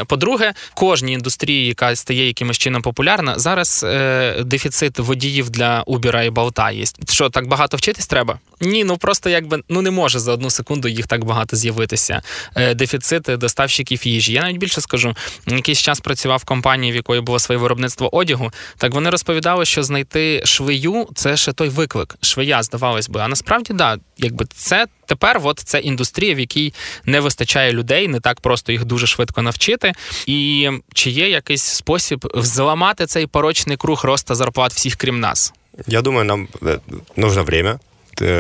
[0.08, 6.30] По-друге, кожній індустрії, яка стає якимось чином популярна, зараз е, дефіцит водіїв для Uber і
[6.30, 6.86] Болта є.
[7.10, 8.40] Що так багато вчитись треба?
[8.62, 12.22] Ні, ну просто якби ну не може за одну секунду їх так багато з'явитися.
[12.56, 14.33] Е, Дефіцит доставщиків їжі.
[14.33, 18.53] Я навіть більше скажу, якийсь час працював в компанії, в якої було своє виробництво одягу.
[18.79, 22.17] Так вони розповідали, що знайти швею це ще той виклик.
[22.21, 23.21] Швея, здавалось би.
[23.21, 28.21] А насправді, да, якби це тепер от це індустрія, в якій не вистачає людей, не
[28.21, 29.93] так просто їх дуже швидко навчити.
[30.27, 35.53] І чи є якийсь спосіб зламати цей порочний круг росту зарплат всіх, крім нас?
[35.87, 36.81] Я думаю, нам э,
[37.17, 37.79] нужно время.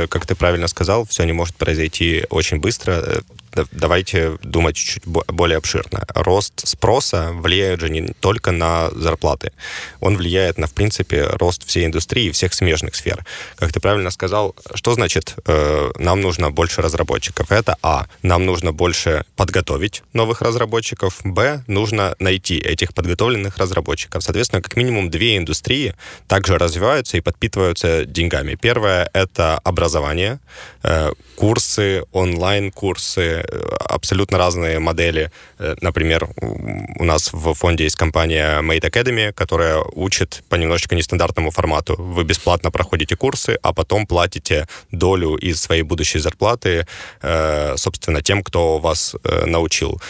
[0.08, 3.22] Как ты правильно сказал, все не может произойти очень быстро.
[3.71, 6.05] давайте думать чуть более обширно.
[6.15, 9.51] Рост спроса влияет же не только на зарплаты.
[9.99, 13.25] Он влияет на, в принципе, рост всей индустрии и всех смежных сфер.
[13.55, 17.51] Как ты правильно сказал, что значит э, нам нужно больше разработчиков?
[17.51, 18.07] Это А.
[18.21, 21.19] Нам нужно больше подготовить новых разработчиков.
[21.23, 21.63] Б.
[21.67, 24.23] Нужно найти этих подготовленных разработчиков.
[24.23, 25.93] Соответственно, как минимум две индустрии
[26.27, 28.55] также развиваются и подпитываются деньгами.
[28.55, 30.39] Первое— это образование,
[30.83, 33.42] э, курсы, онлайн-курсы,
[33.79, 35.31] абсолютно разные модели.
[35.59, 41.51] Э, например, у нас в фонде есть компания Made Academy, которая учит по немножечко нестандартному
[41.51, 41.95] формату.
[41.97, 46.85] Вы бесплатно проходите курсы, а потом платите долю из своей будущей зарплаты,
[47.21, 50.01] э, собственно, тем, кто вас э, научил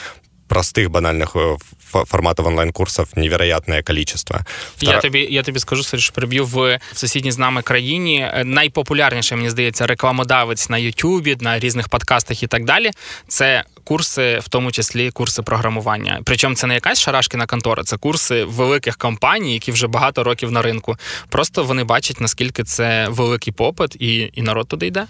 [0.48, 1.36] простых банальных
[2.06, 4.40] форматов онлайн-курсов невероятное количество.
[4.82, 8.32] Я тобі я тобі скажу, що приб'ю в сусідній з нами країні.
[8.44, 12.92] Найпопулярніше, мені здається, рекламодавець на Ютубі, на різних подкастах і так далі.
[13.28, 16.22] Це курси, в тому числі курси програмування.
[16.24, 20.62] Причому це не якась шарашкіна контора, це курси великих компаній, які вже багато років на
[20.62, 20.98] ринку.
[21.30, 25.06] Просто вони бачать, наскільки це великий попит, і, і народ туди йде.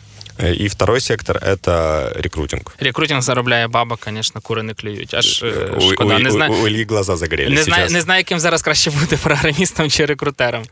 [0.57, 2.63] І второй сектор это рекрутинг.
[2.79, 5.13] Рекрутинг заробляє баба, звісно, кури не клюють.
[5.13, 5.43] Аж
[5.77, 6.15] у, шкода.
[6.15, 7.58] У, не знаю, Ильи глаза загорелись.
[7.58, 10.64] Не знаю, не знаю, яким зараз краще бути програмістом чи рекрутером.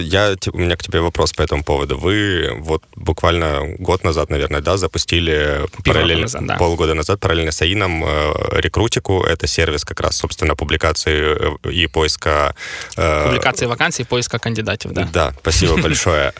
[0.00, 1.98] Я, у меня к тебе вопрос по этому поводу.
[1.98, 6.56] Вы вот буквально год назад, наверное, да, запустили параллельно, назад, да.
[6.56, 8.04] полгода назад параллельно с АИНом
[8.52, 9.24] рекрутику.
[9.24, 11.36] Это сервис как раз, собственно, публикации
[11.72, 12.54] и поиска...
[12.94, 15.08] Публикации вакансий и поиска кандидатів, да.
[15.12, 16.32] Да, спасибо большое.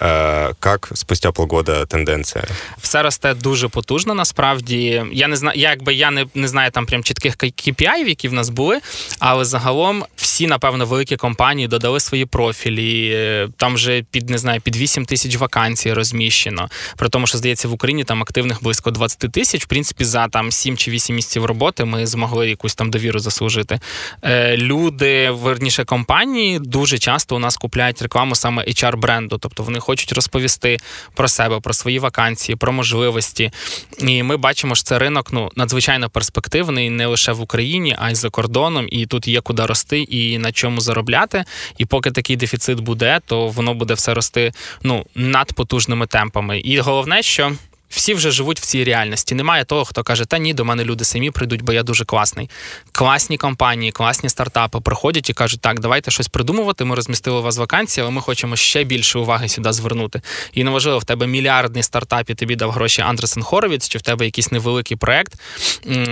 [0.61, 2.45] Как спустя полгода тенденция?
[2.79, 4.15] Все росте дуже потужно.
[4.15, 8.33] Насправді я не знаю, якби я не не знаю там прям чітких KPI, які в
[8.33, 8.81] нас були,
[9.20, 13.50] але загалом всі, напевно, великі компанії додали свої профілі.
[13.58, 16.70] Там вже під не знаю, під 8 тисяч вакансій розміщено.
[16.98, 19.64] При тому, що здається, в Україні там активних близько 20 тисяч.
[19.64, 23.80] В принципі, за там 7 чи 8 місяців роботи ми змогли якусь там довіру заслужити.
[24.24, 29.80] Е, Люди, верніше компанії, дуже часто у нас купляють рекламу саме HR бренду, тобто вони
[29.80, 30.78] хочуть розповісти
[31.16, 33.52] про себе, про свої вакансії про можливості.
[34.00, 38.16] І ми бачимо, що це ринок ну надзвичайно перспективний не лише в Україні, а й
[38.16, 38.88] за кордоном.
[38.92, 41.44] І тут є куди рости і на чому заробляти.
[41.78, 44.52] І поки такий дефіцит буде, то воно буде все рости
[44.84, 46.60] ну надпотужними темпами.
[46.60, 47.52] І головне, що.
[47.90, 49.36] Всі вже живуть в цій реальності.
[49.36, 52.50] Немає того, хто каже, та ні, до мене люди самі прийдуть, бо я дуже класний.
[52.92, 56.86] Класні компанії, класні стартапи приходять і кажуть, так, давайте щось придумувати.
[56.86, 60.22] Ми розмістили у вас вакансії, але ми хочемо ще більше уваги сюди звернути.
[60.54, 64.26] І неважливо, в тебе мільярдний стартап і тобі дав гроші Андресен Хоровіц, чи в тебе
[64.26, 65.34] якийсь невеликий проект,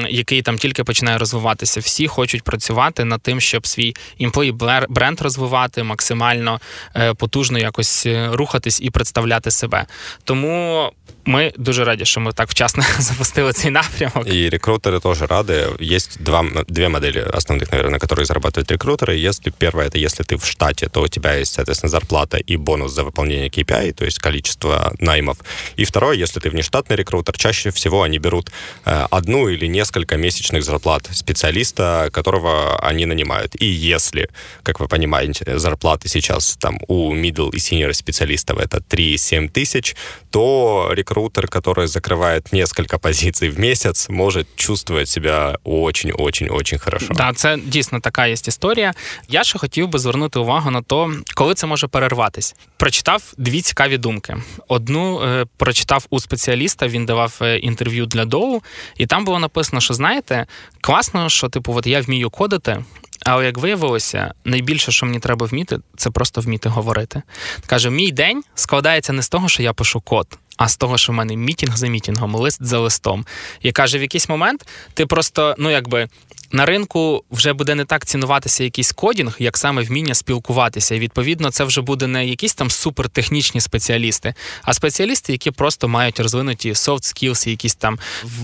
[0.09, 1.79] який там тільки починає розвиватися.
[1.79, 4.51] Всі хочуть працювати над тим, щоб свій імплої
[4.89, 6.59] бренд розвивати, максимально
[6.95, 9.85] е, потужно якось е, рухатись і представляти себе.
[10.23, 10.91] Тому
[11.27, 14.27] ми дуже раді, що ми так вчасно запустили цей напрямок.
[14.27, 15.75] И рекрутеры тоже рады.
[15.79, 19.15] Есть два, две модели основных, наверное, на которые зарабатывают рекрутеры.
[19.15, 22.93] Если первое, это если ты в штате, то у тебя есть, соответственно, зарплата и бонус
[22.93, 25.37] за выполнение KPI, то есть количество наймов.
[25.79, 28.51] И второе, если ты внештатный рекрутер, чаще всего они берут
[28.85, 33.61] э, одну или несколько месячных зарплат специалиста, которого они нанимают.
[33.61, 34.29] И если,
[34.63, 39.95] как вы понимаете, зарплаты сейчас там у middle и senior специалистов это 3-7 тысяч,
[40.31, 41.16] то рекрутер,
[41.49, 47.13] который закрывает несколько позиций в месяц, может чувствовать себя очень-очень-очень хорошо.
[47.13, 48.93] Так, це дійсно така є історія.
[49.29, 52.55] Я ще хотів би звернути увагу на то, коли це може перерватись.
[52.77, 54.37] Прочитав дві цікаві думки.
[54.67, 58.61] Одну е, прочитав у спеціаліста, він давав е, інтерв'ю для DOU,
[58.97, 60.45] і там було написано, що знаєте,
[60.81, 62.83] класно, що типу, от я вмію кодити.
[63.25, 67.21] Але як виявилося, найбільше, що мені треба вміти, це просто вміти говорити.
[67.65, 70.27] Каже, мій день складається не з того, що я пишу код,
[70.57, 73.25] а з того, що в мене meeting за meeting ом, лист за листом.
[73.61, 76.07] І каже, в якийсь момент ти просто, ну якби
[76.51, 80.95] на ринку вже буде не так цінуватися якийсь coding, як саме вміння спілкуватися.
[80.95, 86.19] І відповідно, це вже буде не якісь там супертехнічні спеціалісти, а спеціалісти, які просто мають
[86.19, 87.99] розвинуті soft skills, якісь там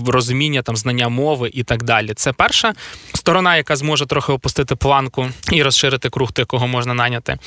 [0.06, 2.14] розуміння, там знання мови і так далі.
[2.14, 2.74] Це перша
[3.14, 7.38] сторона, яка зможе трохи опустити планку і розширити круг тих, кого можна наняти.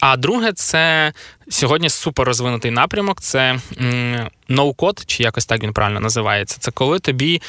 [0.00, 1.12] А друге, це
[1.48, 3.20] сьогодні супер розвинутий напрямок.
[3.20, 3.60] Це
[4.48, 6.56] ноу-код, чи якось так він правильно називається.
[6.60, 7.42] Це коли тобі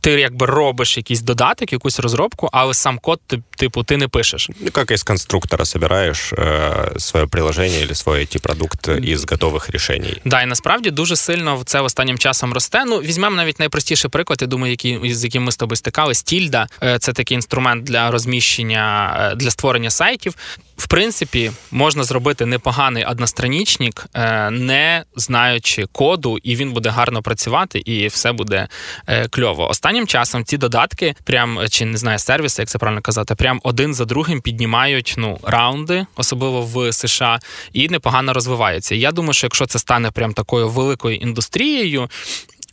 [0.00, 3.20] ти якби робиш якийсь додаток, якусь розробку, але сам код,
[3.56, 4.50] типу, ти не пишеш.
[4.60, 10.06] Ну, як із конструктора собираєш э, своє приложення або свій it продукт із готових рішень.
[10.24, 12.84] Да, і насправді дуже сильно це останнім часом росте.
[12.84, 16.22] Ну, візьмемо навіть найпростіший приклад, я думаю, який, з яким ми з тобою стикались.
[16.22, 20.34] Тільда це такий інструмент для розміщення, е, для створення сайтів.
[20.76, 27.78] В принципі, можна зробити непоганий одностранічник, е, не знаючи коду, і він буде гарно працювати,
[27.78, 28.68] і все буде
[29.06, 29.68] е, кльово.
[29.84, 33.94] Останнім часом ці додатки, прям чи не знаю, сервіси, як це правильно казати, прям один
[33.94, 37.40] за другим піднімають ну раунди, особливо в США,
[37.72, 38.94] і непогано розвиваються.
[38.94, 42.08] Я думаю, що якщо це стане прям такою великою індустрією,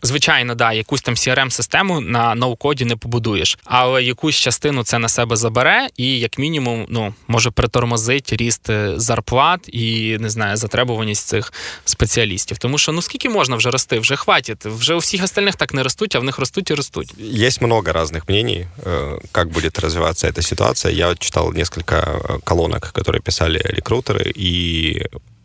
[0.04, 5.10] Звичайно, да, якусь там crm систему на ноу-коді не побудуєш, але якусь частину це на
[5.10, 11.28] себе забере, і як мінімум, ну може притормозить ріст е, зарплат і не знаю, затребуваність
[11.28, 11.54] цих
[11.86, 12.58] спеціалістів.
[12.58, 14.66] Тому що ну скільки можна вже рости, вже хватить.
[14.66, 17.14] Вже у всіх остальних так не ростуть, а в них ростуть і ростуть.
[17.20, 18.68] Є много різних мнений,
[19.36, 20.94] як буде розвиватися ця ситуація.
[20.94, 25.02] Я читав несколько э, колонок, які писали рекрутери, і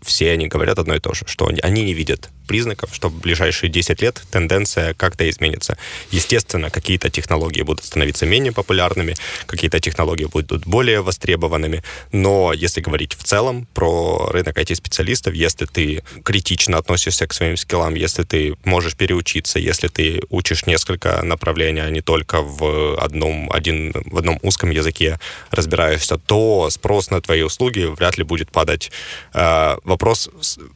[0.06, 3.70] все они говорят одно и то же, что они не видят признаков, что в ближайшие
[3.70, 5.76] 10 лет тенденция как-то изменится.
[6.10, 9.16] Естественно, какие-то технологии будут становиться менее популярными,
[9.46, 16.02] какие-то технологии будут более востребованными, но если говорить в целом про рынок IT-специалистов, если ты
[16.22, 21.90] критично относишься к своим скиллам, если ты можешь переучиться, если ты учишь несколько направлений, а
[21.90, 25.18] не только в одном, один, в одном узком языке
[25.50, 28.90] разбираешься, то спрос на твои услуги вряд ли будет падать.
[29.34, 30.28] Э, вопрос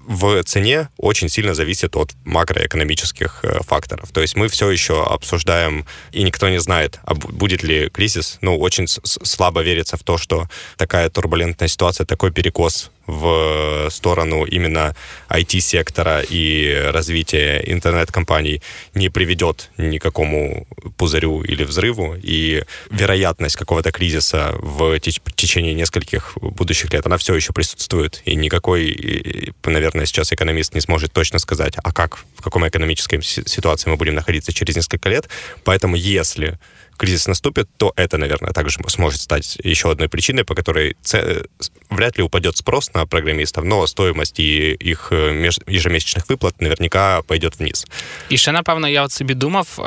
[0.07, 4.11] в цене очень сильно зависит от макроэкономических э, факторов.
[4.13, 8.39] То есть мы все еще обсуждаем, и никто не знает, а будет ли кризис.
[8.41, 14.95] Ну, очень слабо верится в то, что такая турбулентная ситуация, такой перекос в сторону именно
[15.29, 18.63] IT-сектора и развития интернет-компаний
[18.95, 26.37] не приведет ни к какому пузырю или взрыву, и вероятность какого-то кризиса в течение нескольких
[26.41, 31.75] будущих лет, она все еще присутствует, и никакой, наверное, сейчас экономист не сможет точно сказать,
[31.83, 35.29] а как, в каком экономической ситуации мы будем находиться через несколько лет.
[35.65, 36.59] Поэтому если
[37.00, 41.44] кризис наступит, то это, наверное, также сможет стать еще одной причиной, по которой ц...
[41.89, 47.60] вряд ли упадет спрос на программистов, но стоимость и их э, ежемесячных выплат наверняка пойдет
[47.60, 47.86] вниз.
[48.30, 49.80] І ще, напевно, я от собі думав,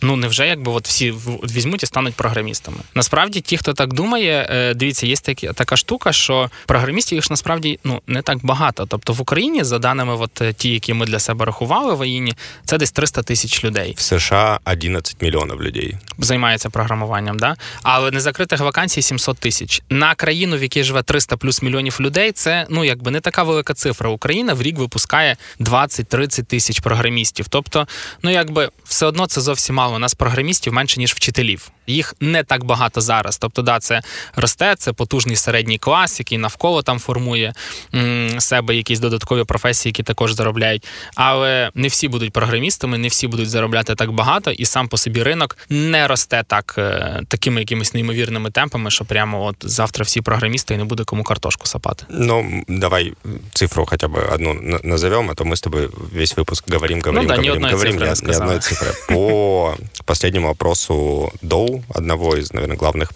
[0.00, 1.14] Ну невже якби от всі
[1.54, 2.76] візьмуть і стануть програмістами?
[2.94, 7.78] Насправді, ті, хто так думає, е, дивіться, є такі така штука, що програмістів їх насправді
[7.84, 8.86] ну не так багато.
[8.86, 12.34] Тобто в Україні, за даними, от е, ті, які ми для себе рахували в воїні,
[12.64, 13.94] це десь 300 тисяч людей.
[13.96, 20.56] В США 11 мільйонів людей займається програмуванням, да але незакритих вакансій 700 тисяч на країну,
[20.56, 22.32] в якій живе 300 плюс мільйонів людей.
[22.32, 24.10] Це ну якби не така велика цифра.
[24.10, 27.48] Україна в рік випускає 20-30 тисяч програмістів.
[27.48, 27.86] Тобто,
[28.22, 29.87] ну якби все одно це зовсім мало.
[29.96, 31.70] У нас програмістів менше ніж вчителів.
[31.86, 33.38] Їх не так багато зараз.
[33.38, 34.02] Тобто, да, це
[34.36, 37.52] росте, це потужний середній клас, який навколо там формує
[37.94, 40.86] м, себе якісь додаткові професії, які також заробляють.
[41.14, 45.22] Але не всі будуть програмістами, не всі будуть заробляти так багато, і сам по собі
[45.22, 50.74] ринок не росте так е, такими якимись неймовірними темпами, що прямо от завтра всі програмісти
[50.74, 52.04] і не буде кому картошку сапати.
[52.10, 53.12] Ну давай
[53.52, 57.28] цифру хоча б одну назовем, а то ми з тобою весь випуск говорим, говорим, ну,
[57.28, 57.98] да, говорим, говорим.
[57.98, 58.92] Я, ни одной цифры.
[59.08, 63.12] По последнему опросу Dow, одного из, наверное, главных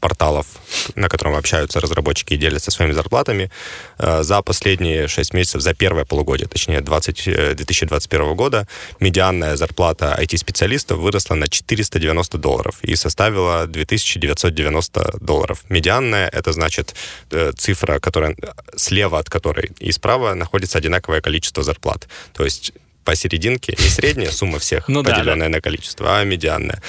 [0.00, 0.46] порталов,
[0.94, 3.50] на котором общаются разработчики и делятся своими зарплатами,
[3.98, 8.66] э, за последние 6 месяцев, за первое полугодие, точнее, 20, 2021 года,
[9.00, 15.64] медианная зарплата IT-специалистов выросла на 490 долларов и составила 2990 долларов.
[15.68, 16.94] Медианная— это значит
[17.30, 18.36] э, цифра, которая
[18.76, 22.08] слева от которой и справа находится одинаковое количество зарплат.
[22.34, 22.72] То есть
[23.06, 25.48] посерединке, не средняя сумма всех, ну, поделенная да, да.
[25.48, 26.80] на количество, а медианная.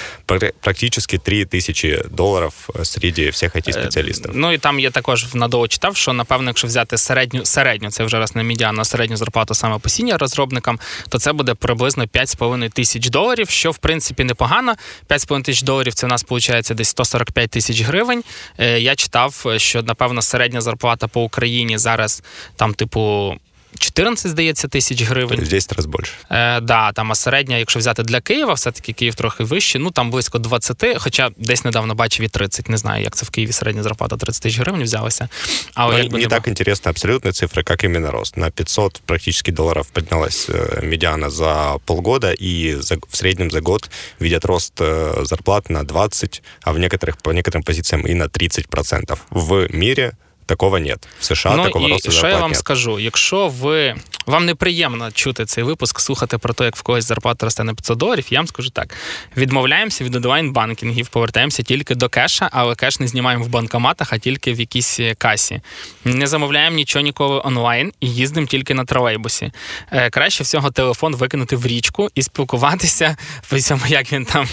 [0.60, 5.68] Практически 3 тисячі доларів э, серед всіх it спеціалістів Ну і там я також надовго
[5.68, 9.54] читав, що напевно, якщо взяти середню, середню, це вже раз не медіану, а середню зарплату
[9.54, 14.74] саме по сінія розробникам, то це буде приблизно 5,5 тисяч доларів, що в принципі непогано.
[15.08, 18.24] 5,5 тисяч доларів це у нас виходить десь 145 тисяч гривень.
[18.58, 22.22] Е, я читав, що напевно середня зарплата по Україні зараз
[22.56, 23.34] там, типу.
[23.79, 25.39] 14, здається, тисяч гривень.
[25.39, 26.13] В 10 разів більше.
[26.29, 30.11] Е, да, там, а середня, якщо взяти для Києва, все-таки Київ трохи вищий, ну там
[30.11, 32.69] близько 20, хоча десь недавно бачив і 30.
[32.69, 35.29] Не знаю, як це в Києві середня зарплата 30 тисяч гривень взялася.
[35.73, 38.37] Але ну, якби не, не так интересно абсолютно цифры, как именно рост.
[38.37, 43.89] На 500 практически долларов поднялась э, медиана за полгода, и за, в среднем за год
[44.19, 49.17] видят рост э, зарплат на 20, а в некоторых, по некоторым позициям и на 30%.
[49.29, 50.13] В мире
[50.48, 51.08] такого нет.
[51.20, 52.58] В США ну, такого і росту що я вам нет.
[52.58, 53.00] скажу?
[53.00, 53.94] Якщо ви
[54.26, 57.98] вам неприємно чути цей випуск, слухати про те, як в когось зарплата росте на 500
[57.98, 58.94] доларів, я вам скажу так:
[59.36, 64.52] відмовляємося від онлайн-банкінгів, повертаємося тільки до кеша, але кеш не знімаємо в банкоматах, а тільки
[64.52, 65.60] в якійсь касі.
[66.04, 69.52] Не замовляємо нічого ніколи онлайн і їздимо тільки на тролейбусі.
[69.92, 73.16] Е, краще всього телефон викинути в річку і спілкуватися.
[73.88, 74.46] як він там.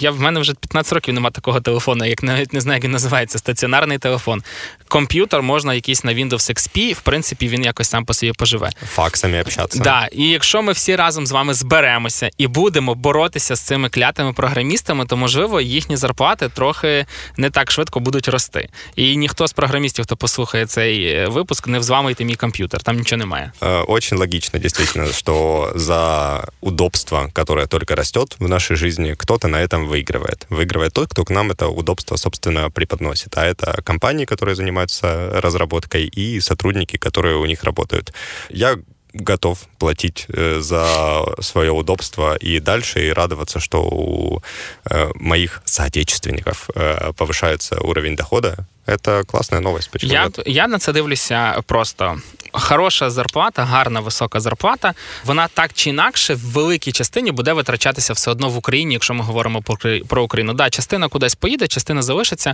[0.00, 2.90] Я в мене вже 15 років немає такого телефону, як навіть не знаю, як він
[2.90, 4.42] називається стаціонарний телефон.
[4.88, 8.69] Комп'ютер можна якийсь на Windows XP, в принципі, він якось сам по собі поживе.
[8.93, 9.83] Факсами общатися.
[9.83, 14.33] Да, і якщо ми всі разом з вами зберемося і будемо боротися з цими клятими
[14.33, 17.05] програмістами, то можливо їхні зарплати трохи
[17.37, 18.69] не так швидко будуть рости.
[18.95, 22.83] І ніхто з програмістів, хто послухає цей е, випуск, не взламуйте мій комп'ютер.
[22.83, 23.51] Там нічого немає.
[23.61, 29.57] Е, очень логично, действительно, что за удобство, которое только растет в нашей жизни, кто-то на
[29.57, 30.47] этом выигрывает.
[30.49, 33.37] Выигрывает тот, кто к нам это удобство, собственно, преподносит.
[33.37, 38.12] А это компании, которые занимаются разработкой, и сотрудники, которые у них работают.
[38.50, 38.78] Я
[39.13, 44.41] готов платить э, за свое удобство и дальше, и радоваться, что у
[44.85, 48.67] э, моих соотечественников э, повышается уровень дохода.
[48.89, 49.89] Это класна новость.
[50.01, 52.21] Я я на це дивлюся просто.
[52.51, 54.93] Хороша зарплата, гарна висока зарплата.
[55.25, 59.23] Вона так чи інакше в великій частині буде витрачатися все одно в Україні, якщо ми
[59.23, 59.61] говоримо
[60.07, 60.53] про Україну.
[60.53, 62.53] Да, частина кудись поїде, частина залишиться.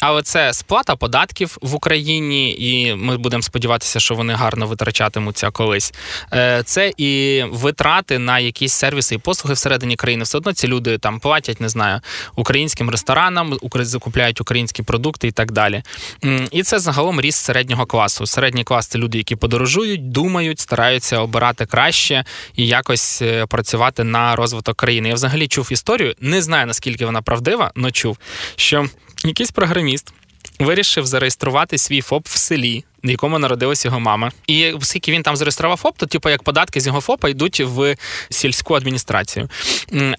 [0.00, 5.87] Але це сплата податків в Україні, і ми будемо сподіватися, що вони гарно витрачатимуться колись.
[6.33, 10.23] Е, це і витрати на якісь сервіси і послуги всередині країни.
[10.23, 12.01] Все одно ці люди там платять, не знаю,
[12.35, 15.83] українським ресторанам, закупляють українські продукти і так далі.
[16.51, 18.25] І це загалом ріст середнього класу.
[18.25, 22.25] Середній клас це люди, які подорожують, думають, стараються обирати краще
[22.55, 25.09] і якось е, працювати на розвиток країни.
[25.09, 28.17] Я взагалі чув історію, не знаю наскільки вона правдива, але чув,
[28.55, 28.85] що
[29.25, 30.13] якийсь програміст
[30.59, 34.31] вирішив зареєструвати свій ФОП в селі в якому народилась його мама.
[34.47, 37.95] І оскільки він там зареєстрував ФОП, то типу як податки з його ФОПа йдуть в
[38.29, 39.49] сільську адміністрацію.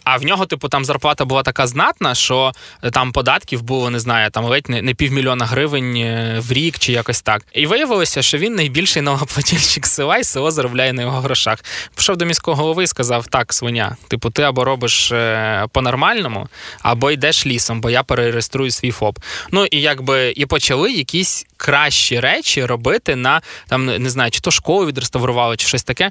[0.05, 2.53] А в нього, типу, там зарплата була така знатна, що
[2.93, 7.23] там податків було, не знаю, там ледь не, півмільйона гривень е, в рік чи якось
[7.23, 7.43] так.
[7.53, 11.59] І виявилося, що він найбільший налоплательщик села, і село заробляє на його грошах.
[11.97, 16.49] Пішов до міського голови і сказав: так, свиня, типу, ти або робиш е, по-нормальному,
[16.83, 19.19] або йдеш лісом, бо я перереєструю свій ФОП.
[19.51, 24.51] Ну і якби і почали якісь кращі речі робити на там не знаю, чи то
[24.51, 26.11] школу відреставрували, чи щось таке.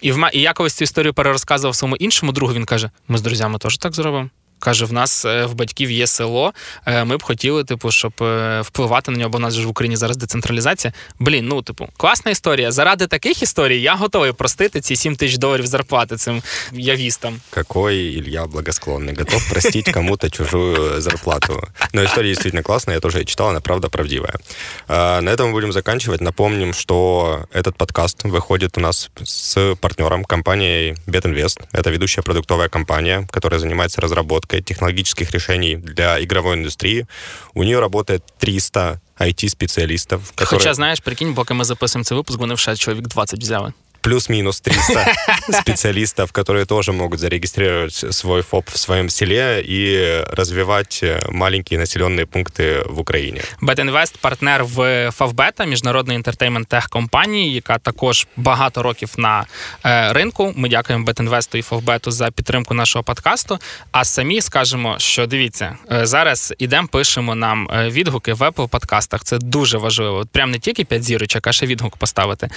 [0.00, 2.52] І в і я цю історію перерозказував своєму іншому другу.
[2.52, 4.30] Він каже: ми з друзями теж так зробимо.
[4.63, 6.53] Каже, в нас е, в батьків є село.
[6.85, 9.69] Е, ми б хотіли, типу, щоб е, впливати на нього, бо в нас ж в
[9.69, 10.93] Україні зараз децентралізація.
[11.19, 12.71] Блін, ну типу, класна історія.
[12.71, 16.41] Заради таких історій я готовий простити ці 7 тисяч доларів зарплати цим
[16.71, 17.39] явістам.
[17.49, 21.67] Какой Илья благосклонный, готов простить кому-то чужую зарплату.
[21.93, 24.33] Но история действительно классная, я тоже читал, она правда правдивая.
[24.87, 26.21] На этом мы будем заканчивать.
[26.21, 31.59] Напомним, что этот подкаст выходит у нас с партнером компанией BetInvest.
[31.73, 37.06] Это ведущая продуктовая компания, которая занимается разработкой разработкой технологических решений для игровой индустрии.
[37.54, 40.32] У нее работает 300 IT-специалистов.
[40.36, 40.46] Которые...
[40.46, 45.06] Хоча, знаєш, прикинь, поки ми записуємо цей випуск, вони вже чоловік 20 взяли плюс-минус 300
[45.60, 52.82] специалистов, которые тоже могут зарегистрировать свой ФОП в своем селе и развивать маленькие населенные пункти
[52.86, 53.40] в Україні.
[53.60, 59.44] Бетінвест партнер в Фавбета, міжнародної інтертеймент тех компанії, яка також багато років на
[59.84, 60.52] е, ринку.
[60.56, 63.58] Ми дякуємо Бетінвесту і Фавбету за підтримку нашого подкасту.
[63.92, 69.24] А самі скажемо, що дивіться, е, зараз ідемо, пишемо нам е, відгуки в Apple подкастах.
[69.24, 70.26] Це дуже важливо.
[70.32, 72.48] Прям не тільки 5 зірочок, а ще відгук поставити.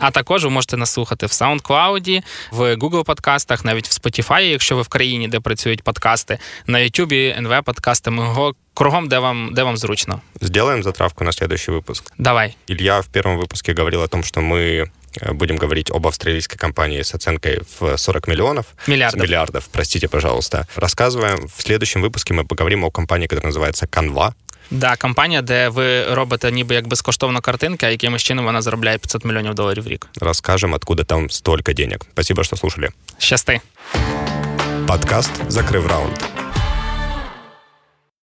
[0.00, 2.21] А також ви можете нас слухати в SoundCloud,
[2.51, 7.37] в Google подкастах, навіть в Spotify, якщо ви в країні, де працюють подкасти, на YouTube,
[7.37, 8.11] НВ подкасти.
[8.11, 10.21] Ми його кругом, де вам, де вам зручно.
[10.41, 12.11] Сделаем затравку на следующий выпуск.
[12.17, 12.55] Давай.
[12.67, 14.89] Илья в первом выпуске говорил о том, что мы
[15.21, 18.65] э, будем говорить об австралийской компании с оценкой в 40 миллионов.
[18.87, 19.21] Миллиардов.
[19.21, 20.67] Миллиардов, простите, пожалуйста.
[20.75, 21.47] Рассказываем.
[21.47, 24.33] В следующем выпуске мы поговорим о компании, которая называется Canva.
[24.70, 29.24] Да, компанія, де ви робите ніби як безкоштовно картинки, а якимось чином вона заробляє 500
[29.24, 30.06] мільйонів доларів в рік.
[30.20, 31.98] Розкажемо, откуда там столько денег.
[32.12, 32.88] Спасибо, що слушали.
[33.18, 33.60] Щасти.
[34.86, 36.33] Подкаст закрив раунд.